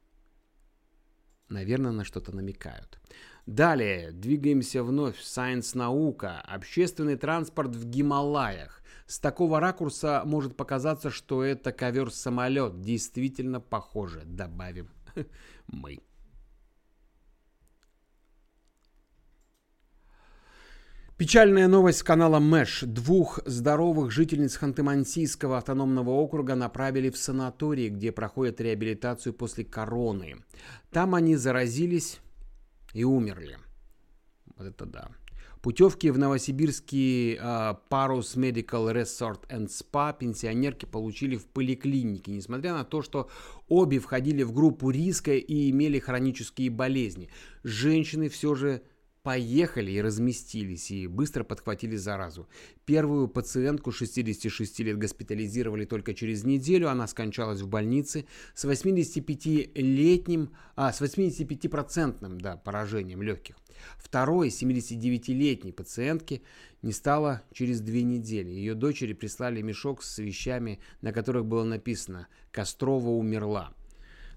наверное, 1.50 1.92
на 1.92 2.04
что-то 2.04 2.36
намекают. 2.36 3.00
Далее, 3.46 4.12
двигаемся 4.12 4.84
вновь 4.84 5.20
Science 5.20 5.76
наука. 5.76 6.42
Общественный 6.42 7.16
транспорт 7.16 7.76
в 7.76 7.86
Гималаях. 7.86 8.84
С 9.08 9.20
такого 9.20 9.60
ракурса 9.60 10.22
может 10.24 10.56
показаться, 10.56 11.10
что 11.10 11.44
это 11.44 11.72
ковер-самолет. 11.72 12.82
Действительно 12.82 13.60
похоже, 13.60 14.22
добавим 14.24 14.90
мы. 15.68 16.00
Печальная 21.20 21.68
новость 21.68 22.04
канала 22.04 22.40
Мэш. 22.40 22.84
Двух 22.88 23.42
здоровых 23.46 24.10
жительниц 24.10 24.58
Ханты-Мансийского 24.58 25.58
автономного 25.58 26.12
округа 26.12 26.56
направили 26.56 27.10
в 27.10 27.18
санаторий, 27.18 27.90
где 27.90 28.14
проходят 28.14 28.62
реабилитацию 28.62 29.34
после 29.34 29.66
короны. 29.66 30.38
Там 30.92 31.16
они 31.16 31.36
заразились 31.36 32.22
и 32.94 33.04
умерли. 33.04 33.58
Вот 34.56 34.68
это 34.68 34.86
да. 34.86 35.10
Путевки 35.62 36.10
в 36.10 36.18
новосибирский 36.18 37.36
uh, 37.36 37.78
Parus 37.90 38.38
Medical 38.38 38.94
Resort 38.94 39.46
and 39.50 39.68
Spa 39.68 40.18
пенсионерки 40.18 40.86
получили 40.86 41.36
в 41.36 41.48
поликлинике, 41.48 42.32
несмотря 42.32 42.74
на 42.74 42.86
то, 42.86 43.02
что 43.02 43.30
обе 43.68 44.00
входили 44.00 44.44
в 44.44 44.54
группу 44.54 44.90
риска 44.90 45.34
и 45.34 45.70
имели 45.70 46.00
хронические 46.00 46.70
болезни. 46.70 47.30
Женщины 47.64 48.30
все 48.30 48.56
же 48.56 48.84
поехали 49.30 49.92
и 49.92 50.02
разместились, 50.02 50.90
и 50.90 51.06
быстро 51.06 51.44
подхватили 51.44 51.96
заразу. 51.96 52.50
Первую 52.86 53.28
пациентку 53.28 53.92
66 53.92 54.80
лет 54.80 54.98
госпитализировали 54.98 55.86
только 55.86 56.16
через 56.16 56.46
неделю, 56.46 56.90
она 56.90 57.06
скончалась 57.06 57.62
в 57.62 57.68
больнице 57.68 58.26
с 58.56 58.66
85-летним, 58.66 60.50
а, 60.76 60.92
с 60.92 61.00
85-процентным, 61.00 62.40
да, 62.40 62.58
поражением 62.58 63.22
легких. 63.22 63.56
Второй, 64.00 64.48
79-летней 64.48 65.74
пациентке, 65.74 66.42
не 66.82 66.92
стало 66.92 67.44
через 67.54 67.82
две 67.82 68.02
недели. 68.02 68.50
Ее 68.50 68.74
дочери 68.74 69.14
прислали 69.14 69.62
мешок 69.62 70.02
с 70.02 70.18
вещами, 70.18 70.80
на 71.02 71.14
которых 71.14 71.46
было 71.46 71.64
написано 71.64 72.28
«Кострова 72.52 73.10
умерла». 73.10 73.76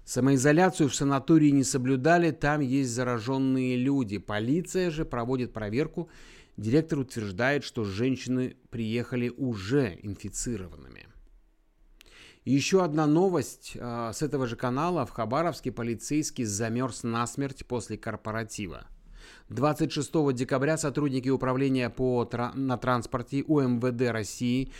Самоизоляцию 0.05 0.89
в 0.89 0.95
санатории 0.95 1.49
не 1.49 1.63
соблюдали, 1.63 2.31
там 2.31 2.59
есть 2.59 2.91
зараженные 2.91 3.77
люди. 3.77 4.17
Полиция 4.17 4.91
же 4.91 5.05
проводит 5.05 5.53
проверку. 5.53 6.09
Директор 6.57 6.99
утверждает, 6.99 7.63
что 7.63 7.83
женщины 7.83 8.57
приехали 8.69 9.29
уже 9.29 9.97
инфицированными. 10.03 11.07
еще 12.45 12.83
одна 12.83 13.07
новость 13.07 13.71
э, 13.75 14.11
с 14.13 14.21
этого 14.21 14.45
же 14.45 14.57
канала. 14.57 15.05
В 15.05 15.11
Хабаровске 15.11 15.71
полицейский 15.71 16.43
замерз 16.43 17.03
насмерть 17.03 17.65
после 17.65 17.97
корпоратива. 17.97 18.85
26 19.49 20.33
декабря 20.33 20.77
сотрудники 20.77 21.29
управления 21.29 21.89
по, 21.89 22.29
на 22.53 22.77
транспорте 22.77 23.43
УМВД 23.43 24.11
России 24.11 24.71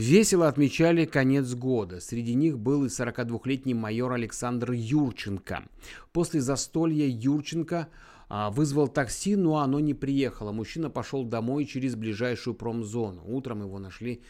весело 0.00 0.46
отмечали 0.46 1.06
конец 1.06 1.54
года. 1.54 2.00
Среди 2.00 2.34
них 2.34 2.58
был 2.58 2.84
и 2.84 2.88
42-летний 2.88 3.74
майор 3.74 4.12
Александр 4.12 4.72
Юрченко. 4.72 5.64
После 6.12 6.40
застолья 6.40 7.06
Юрченко 7.08 7.88
а, 8.28 8.50
вызвал 8.50 8.88
такси, 8.88 9.36
но 9.36 9.56
оно 9.56 9.80
не 9.80 9.94
приехало. 9.94 10.52
Мужчина 10.52 10.90
пошел 10.90 11.24
домой 11.24 11.64
через 11.64 11.94
ближайшую 11.94 12.54
промзону. 12.54 13.22
Утром 13.24 13.62
его 13.62 13.78
нашли 13.78 14.22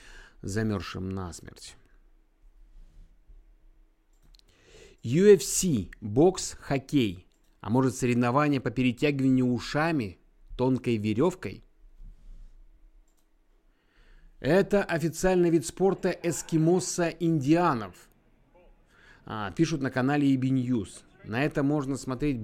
замерзшим 0.43 1.09
насмерть. 1.09 1.77
UFC, 5.03 5.91
бокс, 6.01 6.57
хоккей. 6.61 7.27
А 7.61 7.71
может 7.71 7.97
соревнования 7.97 8.61
по 8.61 8.71
перетягиванию 8.71 9.53
ушами 9.53 10.19
тонкой 10.57 10.97
веревкой? 10.97 11.66
Это 14.41 14.85
официальный 14.85 15.51
вид 15.51 15.65
спорта 15.65 16.11
эскимоса-индианов. 16.11 17.95
А, 19.25 19.51
пишут 19.53 19.81
на 19.81 19.91
канале 19.91 20.35
EB 20.35 20.43
News. 20.51 21.03
На 21.25 21.43
это 21.43 21.63
можно 21.63 21.97
смотреть 21.97 22.41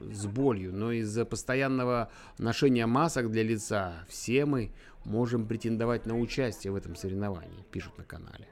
с 0.00 0.26
болью, 0.26 0.74
но 0.74 0.90
из-за 0.92 1.24
постоянного 1.24 2.10
ношения 2.38 2.86
масок 2.86 3.30
для 3.30 3.42
лица 3.42 4.04
все 4.08 4.46
мы 4.46 4.72
можем 5.04 5.46
претендовать 5.46 6.06
на 6.06 6.18
участие 6.18 6.72
в 6.72 6.76
этом 6.76 6.96
соревновании, 6.96 7.64
пишут 7.70 7.98
на 7.98 8.04
канале. 8.04 8.48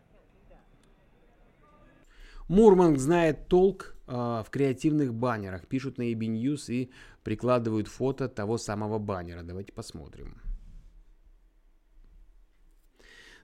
Мурманг 2.49 2.99
знает 2.99 3.49
толк 3.49 3.97
э, 4.07 4.13
в 4.13 4.47
креативных 4.51 5.15
баннерах, 5.15 5.67
пишут 5.67 5.97
на 5.97 6.13
EB 6.13 6.19
News 6.19 6.71
и 6.73 6.91
прикладывают 7.25 7.89
фото 7.89 8.29
того 8.29 8.59
самого 8.59 8.99
баннера. 8.99 9.43
Давайте 9.43 9.73
посмотрим. 9.73 10.37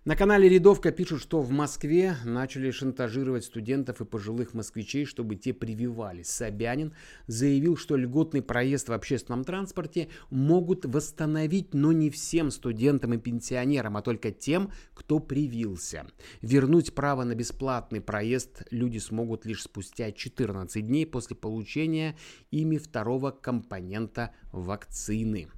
На 0.09 0.16
канале 0.16 0.49
Рядовка 0.49 0.90
пишут, 0.90 1.21
что 1.21 1.42
в 1.42 1.51
Москве 1.51 2.16
начали 2.25 2.71
шантажировать 2.71 3.44
студентов 3.44 4.01
и 4.01 4.07
пожилых 4.07 4.55
москвичей, 4.55 5.05
чтобы 5.05 5.37
те 5.37 5.53
прививались. 5.53 6.29
Собянин 6.29 6.94
заявил, 7.27 7.77
что 7.77 7.94
льготный 7.94 8.40
проезд 8.40 8.88
в 8.88 8.94
общественном 8.94 9.44
транспорте 9.44 10.09
могут 10.31 10.87
восстановить, 10.87 11.75
но 11.75 11.92
не 11.92 12.09
всем 12.09 12.51
студентам 12.51 13.12
и 13.12 13.18
пенсионерам, 13.18 13.99
а 13.99 14.01
только 14.01 14.31
тем, 14.31 14.73
кто 14.94 15.18
привился. 15.18 16.07
Вернуть 16.40 16.94
право 16.94 17.25
на 17.25 17.35
бесплатный 17.35 18.01
проезд 18.01 18.62
люди 18.71 18.97
смогут 18.97 19.44
лишь 19.44 19.64
спустя 19.64 20.11
14 20.11 20.87
дней 20.87 21.05
после 21.05 21.37
получения 21.37 22.16
ими 22.51 22.79
второго 22.79 23.31
компонента 23.31 24.31
вакцины. 24.53 25.51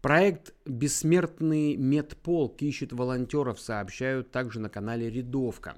Проект 0.00 0.54
«Бессмертный 0.64 1.74
медполк» 1.74 2.62
ищет 2.62 2.92
волонтеров, 2.92 3.58
сообщают 3.58 4.30
также 4.30 4.60
на 4.60 4.68
канале 4.68 5.10
«Рядовка». 5.10 5.74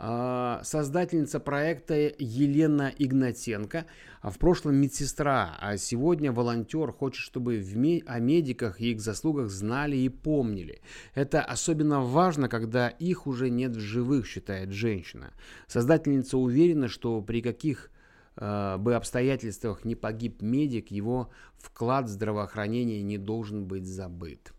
А, 0.00 0.60
создательница 0.64 1.40
проекта 1.40 1.94
Елена 2.18 2.92
Игнатенко, 2.98 3.86
а 4.20 4.30
в 4.30 4.38
прошлом 4.38 4.76
медсестра, 4.76 5.56
а 5.60 5.78
сегодня 5.78 6.30
волонтер, 6.30 6.92
хочет, 6.92 7.22
чтобы 7.22 7.64
о 8.06 8.18
медиках 8.20 8.82
и 8.82 8.92
их 8.92 9.00
заслугах 9.00 9.48
знали 9.48 9.96
и 9.96 10.10
помнили. 10.10 10.82
Это 11.14 11.42
особенно 11.42 12.02
важно, 12.02 12.50
когда 12.50 12.88
их 12.88 13.26
уже 13.26 13.48
нет 13.48 13.74
в 13.74 13.80
живых, 13.80 14.26
считает 14.26 14.72
женщина. 14.72 15.32
Создательница 15.66 16.36
уверена, 16.36 16.88
что 16.88 17.22
при 17.22 17.40
каких 17.40 17.90
бы 18.38 18.94
обстоятельствах 18.94 19.84
не 19.84 19.96
погиб 19.96 20.42
медик, 20.42 20.90
его 20.90 21.30
вклад 21.56 22.06
в 22.06 22.08
здравоохранение 22.08 23.02
не 23.02 23.18
должен 23.18 23.66
быть 23.66 23.86
забыт. 23.86 24.52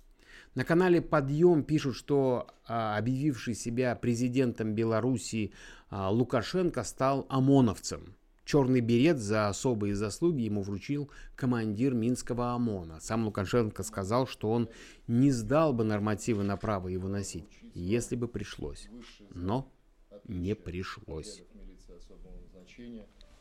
На 0.55 0.65
канале 0.65 1.01
«Подъем» 1.01 1.63
пишут, 1.63 1.95
что 1.95 2.47
а, 2.67 2.97
объявивший 2.97 3.53
себя 3.53 3.95
президентом 3.95 4.73
Белоруссии 4.73 5.53
а, 5.89 6.09
Лукашенко 6.09 6.83
стал 6.83 7.25
ОМОНовцем. 7.29 8.15
Черный 8.45 8.81
берет 8.81 9.19
за 9.19 9.47
особые 9.47 9.93
заслуги 9.93 10.41
ему 10.41 10.63
вручил 10.63 11.11
командир 11.35 11.93
Минского 11.93 12.55
ОМОНа. 12.55 12.99
Сам 12.99 13.25
Лукашенко 13.25 13.83
сказал, 13.83 14.25
что 14.25 14.49
он 14.51 14.69
не 15.07 15.29
сдал 15.29 15.71
бы 15.71 15.83
нормативы 15.83 16.43
на 16.43 16.57
право 16.57 16.87
его 16.87 17.07
носить, 17.07 17.47
если 17.75 18.15
бы 18.15 18.27
пришлось. 18.27 18.89
Но 19.35 19.71
не 20.25 20.55
пришлось 20.55 21.43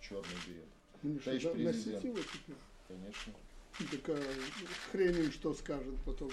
черный 0.08 0.38
берет. 0.46 0.64
Ну, 1.02 1.18
Товарищ 1.18 1.42
президент. 1.52 2.04
Конечно. 2.88 3.32
Такая 3.92 4.24
хрень 4.90 5.24
им 5.24 5.32
что 5.32 5.54
скажет 5.54 5.94
потом. 6.04 6.30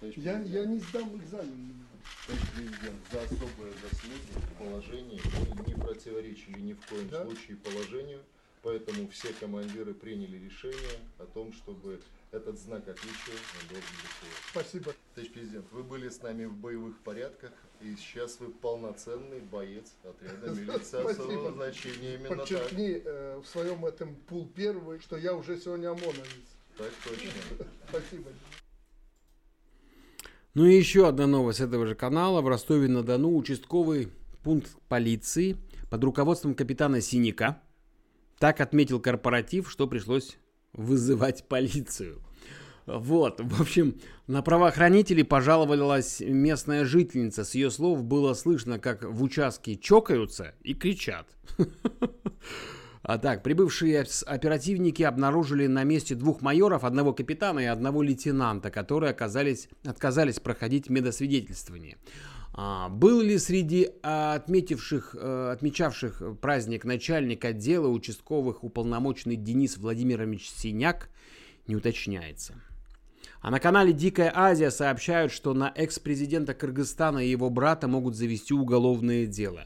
Я, 0.00 0.40
я 0.40 0.64
не 0.64 0.78
сдам 0.78 1.14
экзамен. 1.20 1.74
Товарищ 2.26 2.46
президент, 2.54 3.00
за 3.12 3.22
особые 3.22 3.72
заслуги 3.82 4.32
в 4.32 4.58
положении 4.58 5.20
не 5.66 5.74
противоречили 5.74 6.60
ни 6.60 6.72
в 6.72 6.86
коем 6.86 7.08
Да? 7.10 7.24
случае 7.24 7.56
положению, 7.58 8.20
поэтому 8.62 9.08
все 9.08 9.32
командиры 9.34 9.92
приняли 9.92 10.38
решение 10.38 10.98
о 11.18 11.26
том, 11.26 11.52
чтобы 11.52 12.00
этот 12.30 12.58
знак 12.58 12.88
отличия 12.88 13.34
должен 13.68 13.84
быть. 14.00 14.30
Спасибо. 14.50 14.94
Товарищ 15.14 15.32
президент, 15.32 15.70
вы 15.70 15.82
были 15.82 16.08
с 16.08 16.22
нами 16.22 16.46
в 16.46 16.54
боевых 16.56 16.98
порядках, 17.00 17.52
и 17.82 17.96
сейчас 17.96 18.38
вы 18.40 18.50
полноценный 18.50 19.40
боец 19.40 19.92
отряда 20.04 20.50
милиции 20.60 21.10
особого 21.10 21.50
назначения. 21.50 22.14
Именно 22.14 22.28
так. 22.28 22.38
Подчеркни 22.40 23.02
э, 23.04 23.40
в 23.42 23.46
своем 23.46 23.84
этом 23.84 24.14
пул 24.14 24.48
первый, 24.54 25.00
что 25.00 25.16
я 25.16 25.34
уже 25.34 25.58
сегодня 25.58 25.90
ОМОНовец. 25.90 26.56
Так 26.78 26.90
точно. 27.04 27.30
Спасибо. 27.88 28.30
Ну 30.54 30.66
и 30.66 30.76
еще 30.76 31.08
одна 31.08 31.26
новость 31.26 31.60
этого 31.60 31.86
же 31.86 31.94
канала. 31.94 32.40
В 32.40 32.48
Ростове-на-Дону 32.48 33.36
участковый 33.36 34.12
пункт 34.42 34.70
полиции 34.88 35.56
под 35.90 36.04
руководством 36.04 36.54
капитана 36.54 37.00
Синяка 37.00 37.62
так 38.38 38.60
отметил 38.60 39.00
корпоратив, 39.00 39.70
что 39.70 39.86
пришлось 39.86 40.36
вызывать 40.72 41.48
полицию. 41.48 42.20
Вот, 42.86 43.40
в 43.40 43.60
общем, 43.60 44.00
на 44.26 44.42
правоохранителей 44.42 45.24
пожаловалась 45.24 46.20
местная 46.20 46.84
жительница. 46.84 47.44
С 47.44 47.54
ее 47.54 47.70
слов 47.70 48.02
было 48.02 48.34
слышно, 48.34 48.78
как 48.78 49.04
в 49.04 49.22
участке 49.22 49.76
чокаются 49.76 50.54
и 50.62 50.74
кричат. 50.74 51.26
А 53.04 53.18
так, 53.18 53.42
прибывшие 53.42 54.06
оперативники 54.26 55.02
обнаружили 55.02 55.66
на 55.66 55.82
месте 55.82 56.14
двух 56.14 56.40
майоров, 56.40 56.84
одного 56.84 57.12
капитана 57.12 57.58
и 57.58 57.64
одного 57.64 58.00
лейтенанта, 58.00 58.70
которые 58.70 59.10
оказались, 59.10 59.68
отказались 59.84 60.38
проходить 60.38 60.88
медосвидетельствование. 60.88 61.96
А, 62.54 62.88
был 62.88 63.20
ли 63.20 63.38
среди 63.38 63.90
отметивших, 64.02 65.16
э, 65.18 65.50
отмечавших 65.52 66.38
праздник 66.40 66.84
начальник 66.84 67.44
отдела 67.44 67.88
участковых 67.88 68.62
уполномоченный 68.62 69.36
Денис 69.36 69.78
Владимирович 69.78 70.48
Синяк, 70.50 71.08
не 71.66 71.74
уточняется. 71.74 72.54
А 73.42 73.50
на 73.50 73.58
канале 73.58 73.92
Дикая 73.92 74.32
Азия 74.34 74.70
сообщают, 74.70 75.32
что 75.32 75.52
на 75.52 75.72
экс-президента 75.74 76.54
Кыргызстана 76.54 77.18
и 77.18 77.28
его 77.28 77.50
брата 77.50 77.88
могут 77.88 78.14
завести 78.14 78.54
уголовное 78.54 79.26
дело. 79.26 79.64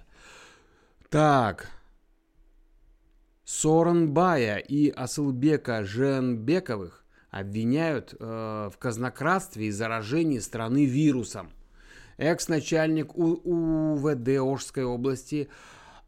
Так, 1.10 1.68
Сооронбая 3.44 4.56
и 4.56 4.88
Асылбека 4.88 5.84
Женбековых 5.84 7.04
обвиняют 7.30 8.14
э, 8.18 8.70
в 8.72 8.78
казнократстве 8.78 9.66
и 9.66 9.70
заражении 9.70 10.38
страны 10.38 10.86
вирусом. 10.86 11.50
Экс-начальник 12.16 13.14
УВД 13.14 14.40
Ожской 14.40 14.84
области 14.84 15.50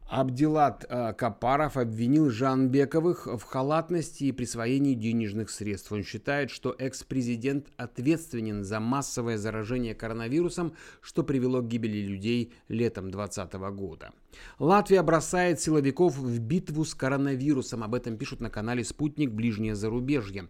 Абдилат 0.09 0.87
э, 0.89 1.13
Капаров 1.13 1.77
обвинил 1.77 2.31
Жанбековых 2.31 3.27
в 3.27 3.43
халатности 3.43 4.23
и 4.23 4.31
присвоении 4.31 4.95
денежных 4.95 5.51
средств. 5.51 5.91
Он 5.91 6.03
считает, 6.03 6.49
что 6.49 6.75
экс-президент 6.79 7.67
ответственен 7.77 8.63
за 8.63 8.79
массовое 8.79 9.37
заражение 9.37 9.93
коронавирусом, 9.93 10.73
что 11.01 11.21
привело 11.21 11.61
к 11.61 11.67
гибели 11.67 11.99
людей 11.99 12.53
летом 12.69 13.11
2020 13.11 13.53
года. 13.75 14.11
Латвия 14.57 15.03
бросает 15.03 15.61
силовиков 15.61 16.17
в 16.17 16.39
битву 16.39 16.85
с 16.85 16.95
коронавирусом. 16.95 17.83
Об 17.83 17.93
этом 17.93 18.17
пишут 18.17 18.41
на 18.41 18.49
канале 18.49 18.83
«Спутник. 18.83 19.29
Ближнее 19.29 19.75
зарубежье». 19.75 20.47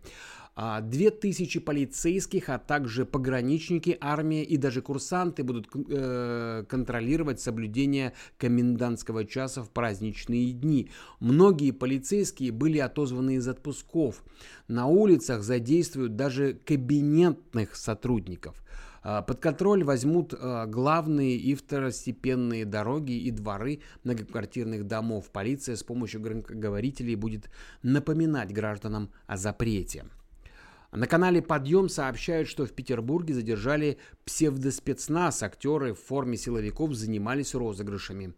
А, 0.56 0.82
Две 0.82 1.10
тысячи 1.10 1.60
полицейских, 1.60 2.50
а 2.50 2.58
также 2.58 3.06
пограничники, 3.06 3.98
армия 4.02 4.44
и 4.44 4.58
даже 4.58 4.82
курсанты 4.82 5.44
будут 5.44 5.70
э, 5.74 6.66
контролировать 6.68 7.40
соблюдение 7.40 8.14
комендантского 8.38 9.26
часа 9.26 9.64
в 9.64 9.70
праздничные 9.70 10.52
дни. 10.52 10.90
Многие 11.20 11.72
полицейские 11.72 12.52
были 12.52 12.78
отозваны 12.80 13.36
из 13.36 13.48
отпусков. 13.48 14.24
На 14.68 14.88
улицах 14.88 15.44
задействуют 15.44 16.16
даже 16.16 16.60
кабинетных 16.66 17.76
сотрудников. 17.76 18.62
А, 19.02 19.22
Под 19.22 19.40
контроль 19.40 19.84
возьмут 19.84 20.34
а, 20.38 20.66
главные 20.66 21.38
и 21.38 21.56
второстепенные 21.56 22.66
дороги 22.66 23.14
и 23.14 23.32
дворы 23.32 23.80
многоквартирных 24.04 24.86
домов. 24.86 25.30
Полиция 25.32 25.76
с 25.76 25.84
помощью 25.84 26.22
громкоговорителей 26.22 27.16
будет 27.16 27.50
напоминать 27.82 28.52
гражданам 28.52 29.10
о 29.28 29.38
запрете. 29.38 30.06
На 30.92 31.06
канале 31.06 31.42
«Подъем» 31.42 31.88
сообщают, 31.88 32.48
что 32.48 32.66
в 32.66 32.74
Петербурге 32.74 33.36
задержали 33.36 34.00
псевдоспецназ. 34.26 35.44
Актеры 35.44 35.94
в 35.94 36.00
форме 36.00 36.36
силовиков 36.36 36.94
занимались 36.96 37.54
розыгрышами. 37.54 38.34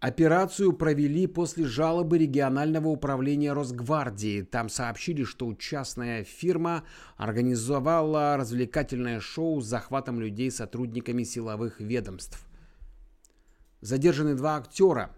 Операцию 0.00 0.72
провели 0.72 1.28
после 1.28 1.64
жалобы 1.64 2.18
регионального 2.18 2.88
управления 2.88 3.52
Росгвардии. 3.52 4.42
Там 4.42 4.68
сообщили, 4.68 5.22
что 5.22 5.54
частная 5.54 6.24
фирма 6.24 6.82
организовала 7.16 8.36
развлекательное 8.36 9.20
шоу 9.20 9.60
с 9.60 9.66
захватом 9.66 10.18
людей 10.18 10.50
сотрудниками 10.50 11.22
силовых 11.22 11.78
ведомств. 11.78 12.44
Задержаны 13.80 14.34
два 14.34 14.56
актера. 14.56 15.14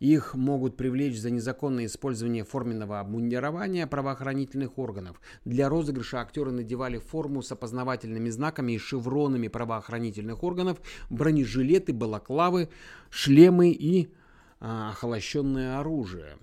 Их 0.00 0.34
могут 0.34 0.76
привлечь 0.76 1.18
за 1.18 1.30
незаконное 1.30 1.86
использование 1.86 2.44
форменного 2.44 3.00
обмундирования 3.00 3.86
правоохранительных 3.86 4.78
органов. 4.78 5.20
Для 5.44 5.68
розыгрыша 5.68 6.20
актеры 6.20 6.50
надевали 6.50 6.98
форму 6.98 7.42
с 7.42 7.52
опознавательными 7.52 8.28
знаками 8.28 8.72
и 8.72 8.78
шевронами 8.78 9.48
правоохранительных 9.48 10.42
органов, 10.42 10.80
бронежилеты, 11.10 11.92
балаклавы, 11.92 12.68
шлемы 13.10 13.70
и 13.70 14.12
а, 14.60 14.90
охолощенное 14.90 15.78
оружие. 15.78 16.38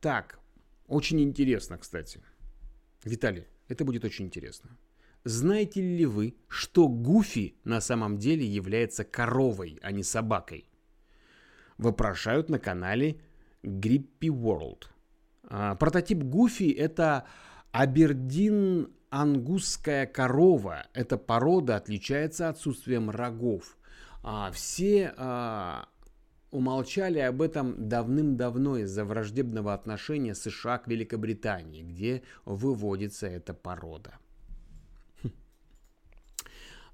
Так, 0.00 0.38
очень 0.86 1.20
интересно, 1.20 1.76
кстати. 1.76 2.20
Виталий, 3.04 3.44
это 3.68 3.84
будет 3.84 4.04
очень 4.04 4.24
интересно. 4.24 4.70
Знаете 5.24 5.82
ли 5.82 6.06
вы, 6.06 6.34
что 6.48 6.88
Гуфи 6.88 7.56
на 7.64 7.80
самом 7.80 8.18
деле 8.18 8.46
является 8.46 9.04
коровой, 9.04 9.78
а 9.82 9.92
не 9.92 10.02
собакой? 10.02 10.68
Вопрошают 11.78 12.50
на 12.50 12.58
канале 12.58 13.20
Grippy 13.62 14.28
World. 14.28 14.84
А, 15.44 15.74
Прототип 15.76 16.22
Гуфи– 16.22 16.70
это 16.78 17.24
абердин 17.72 18.90
ангусская 19.10 20.06
корова. 20.06 20.86
Эта 20.92 21.16
порода 21.16 21.76
отличается 21.76 22.48
отсутствием 22.48 23.10
рогов. 23.10 23.76
А, 24.22 24.50
Все 24.52 25.14
а, 25.16 25.88
умолчали 26.50 27.18
об 27.20 27.42
этом 27.42 27.88
давным-давно 27.88 28.78
из-за 28.78 29.04
враждебного 29.04 29.72
отношения 29.72 30.34
США 30.34 30.78
к 30.78 30.88
Великобритании, 30.88 31.82
где 31.82 32.22
выводится 32.44 33.26
эта 33.26 33.54
порода. 33.54 34.18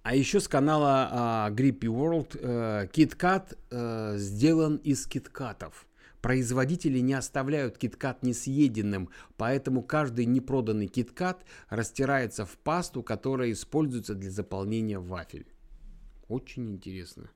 А 0.05 0.15
еще 0.15 0.39
с 0.39 0.49
канала 0.49 1.09
а, 1.11 1.51
Grippy 1.51 1.89
World 1.89 2.39
э, 2.39 2.89
KitKat 2.93 3.57
э, 3.71 4.19
сделан 4.19 4.77
из 4.77 5.07
киткатов. 5.07 5.87
Производители 6.21 6.99
не 6.99 7.15
оставляют 7.15 7.79
киткат 7.79 8.23
несъеденным, 8.23 9.09
поэтому 9.39 9.83
каждый 9.83 10.27
непроданный 10.27 10.89
киткат 10.89 11.47
растирается 11.71 12.45
в 12.45 12.59
пасту, 12.59 13.03
которая 13.03 13.51
используется 13.51 14.15
для 14.15 14.31
заполнения 14.31 14.99
вафель. 14.99 15.47
Очень 16.29 16.71
интересно. 16.73 17.31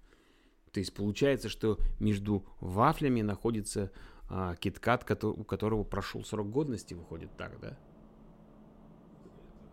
То 0.70 0.81
есть 0.81 0.92
получается, 0.92 1.48
что 1.48 1.78
между 1.98 2.44
вафлями 2.61 3.22
находится 3.22 3.90
а, 4.28 4.57
киткат, 4.57 5.24
у 5.24 5.42
которого 5.44 5.85
прошел 5.85 6.22
срок 6.22 6.50
годности, 6.50 6.92
выходит 6.92 7.35
так, 7.38 7.59
да? 7.61 7.78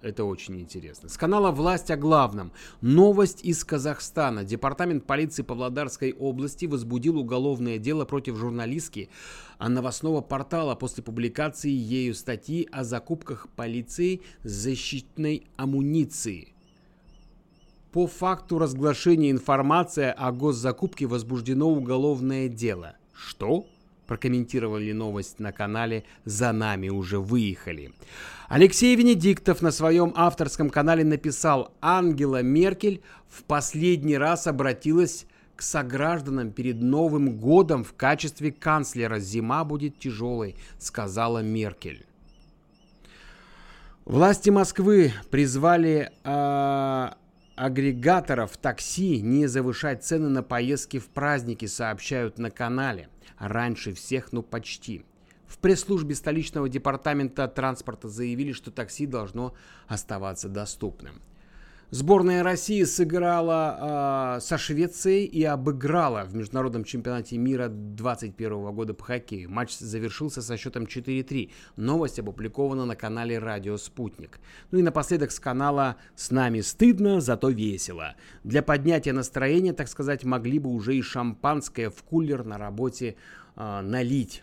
Это 0.02 0.24
очень 0.24 0.60
интересно. 0.60 1.10
С 1.10 1.18
канала 1.18 1.52
«Власть 1.52 1.90
о 1.92 1.98
главном». 1.98 2.52
Новость 2.82 3.44
из 3.44 3.64
Казахстана. 3.64 4.44
Департамент 4.44 5.06
полиции 5.06 5.42
Павлодарской 5.42 6.14
области 6.14 6.66
возбудил 6.66 7.18
уголовное 7.18 7.78
дело 7.78 8.06
против 8.06 8.38
журналистки 8.38 9.10
новостного 9.60 10.22
портала 10.22 10.76
после 10.76 11.04
публикации 11.04 11.72
ею 11.72 12.14
статьи 12.14 12.68
о 12.72 12.84
закупках 12.84 13.48
полиции 13.56 14.22
защитной 14.44 15.48
амуниции. 15.58 16.54
По 17.92 18.08
факту 18.08 18.60
разглашения 18.60 19.32
информации 19.32 20.14
о 20.16 20.32
госзакупке 20.34 21.06
возбуждено 21.08 21.70
уголовное 21.70 22.50
дело. 22.50 22.98
Что? 23.14 23.66
Прокомментировали 24.08 24.92
новость 24.92 25.40
на 25.40 25.52
канале 25.52 26.04
«За 26.26 26.52
нами 26.52 26.90
уже 26.90 27.20
выехали». 27.20 27.92
Алексей 28.48 28.96
Венедиктов 28.96 29.62
на 29.62 29.72
своем 29.72 30.14
авторском 30.16 30.70
канале 30.70 31.04
написал 31.04 31.74
«Ангела 31.82 32.44
Меркель 32.44 33.02
в 33.28 33.44
последний 33.44 34.18
раз 34.18 34.48
обратилась 34.48 35.26
к 35.56 35.62
согражданам 35.62 36.52
перед 36.52 36.82
Новым 36.82 37.38
годом 37.38 37.84
в 37.84 37.94
качестве 37.94 38.52
канцлера. 38.52 39.20
Зима 39.20 39.64
будет 39.64 39.98
тяжелой», 39.98 40.56
сказала 40.80 41.40
Меркель. 41.40 42.06
Власти 44.06 44.52
Москвы 44.52 45.14
призвали 45.32 46.12
э, 46.24 47.10
агрегаторов 47.56 48.56
такси 48.58 49.22
не 49.22 49.48
завышать 49.48 50.04
цены 50.04 50.30
на 50.30 50.44
поездки 50.44 51.00
в 51.00 51.08
праздники, 51.08 51.66
сообщают 51.66 52.38
на 52.38 52.52
канале. 52.52 53.10
Раньше 53.38 53.94
всех, 53.94 54.32
ну 54.32 54.42
почти. 54.42 55.04
В 55.48 55.60
пресс-службе 55.60 56.16
столичного 56.16 56.70
департамента 56.70 57.48
транспорта 57.48 58.10
заявили, 58.10 58.52
что 58.52 58.72
такси 58.72 59.06
должно 59.06 59.54
оставаться 59.88 60.50
доступным. 60.50 61.22
Сборная 61.92 62.42
России 62.42 62.84
сыграла 62.84 64.38
э, 64.38 64.42
со 64.42 64.58
Швецией 64.58 65.26
и 65.26 65.44
обыграла 65.44 66.24
в 66.24 66.34
международном 66.36 66.84
чемпионате 66.84 67.38
мира 67.38 67.68
2021 67.68 68.74
года 68.74 68.94
по 68.96 69.04
хоккею. 69.04 69.52
Матч 69.52 69.78
завершился 69.78 70.42
со 70.42 70.58
счетом 70.58 70.86
4-3. 70.86 71.52
Новость 71.76 72.20
опубликована 72.20 72.86
на 72.86 72.96
канале 72.96 73.38
Радио 73.38 73.78
Спутник. 73.78 74.40
Ну 74.72 74.80
и 74.80 74.82
напоследок 74.82 75.32
с 75.32 75.40
канала 75.40 75.98
«С 76.16 76.32
нами 76.32 76.62
стыдно, 76.62 77.22
зато 77.22 77.50
весело». 77.50 78.16
Для 78.44 78.64
поднятия 78.64 79.14
настроения, 79.14 79.74
так 79.74 79.88
сказать, 79.88 80.24
могли 80.24 80.58
бы 80.58 80.72
уже 80.72 80.96
и 80.96 81.02
шампанское 81.04 81.92
в 81.92 82.02
кулер 82.04 82.44
на 82.44 82.58
работе 82.58 83.16
э, 83.56 83.82
налить. 83.82 84.42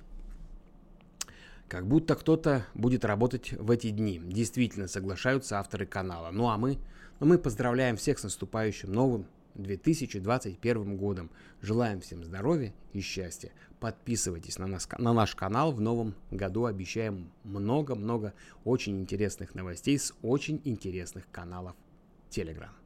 Как 1.67 1.89
будто 1.89 2.15
кто-то 2.15 2.67
будет 2.75 3.05
работать 3.05 3.53
в 3.53 3.71
эти 3.71 3.91
дни. 3.91 4.21
Действительно, 4.23 4.87
соглашаются 4.87 5.59
авторы 5.59 5.87
канала. 5.87 6.31
Ну 6.31 6.49
а 6.51 6.59
мы, 6.59 6.79
ну, 7.23 7.29
мы 7.29 7.39
поздравляем 7.39 7.97
всех 7.97 8.19
с 8.19 8.25
наступающим 8.25 8.93
новым 8.93 9.27
2021 9.55 10.97
годом. 10.97 11.31
Желаем 11.61 12.01
всем 12.01 12.25
здоровья 12.25 12.75
и 12.93 13.01
счастья. 13.01 13.53
Подписывайтесь 13.79 14.59
на, 14.59 14.67
нас, 14.67 14.89
на 14.99 15.13
наш 15.13 15.37
канал. 15.37 15.71
В 15.71 15.81
новом 15.81 16.17
году 16.33 16.65
обещаем 16.65 17.31
много-много 17.45 18.35
очень 18.65 19.01
интересных 19.01 19.55
новостей 19.55 20.01
с 20.01 20.13
очень 20.23 20.61
интересных 20.65 21.31
каналов 21.31 21.77
Telegram. 22.29 22.82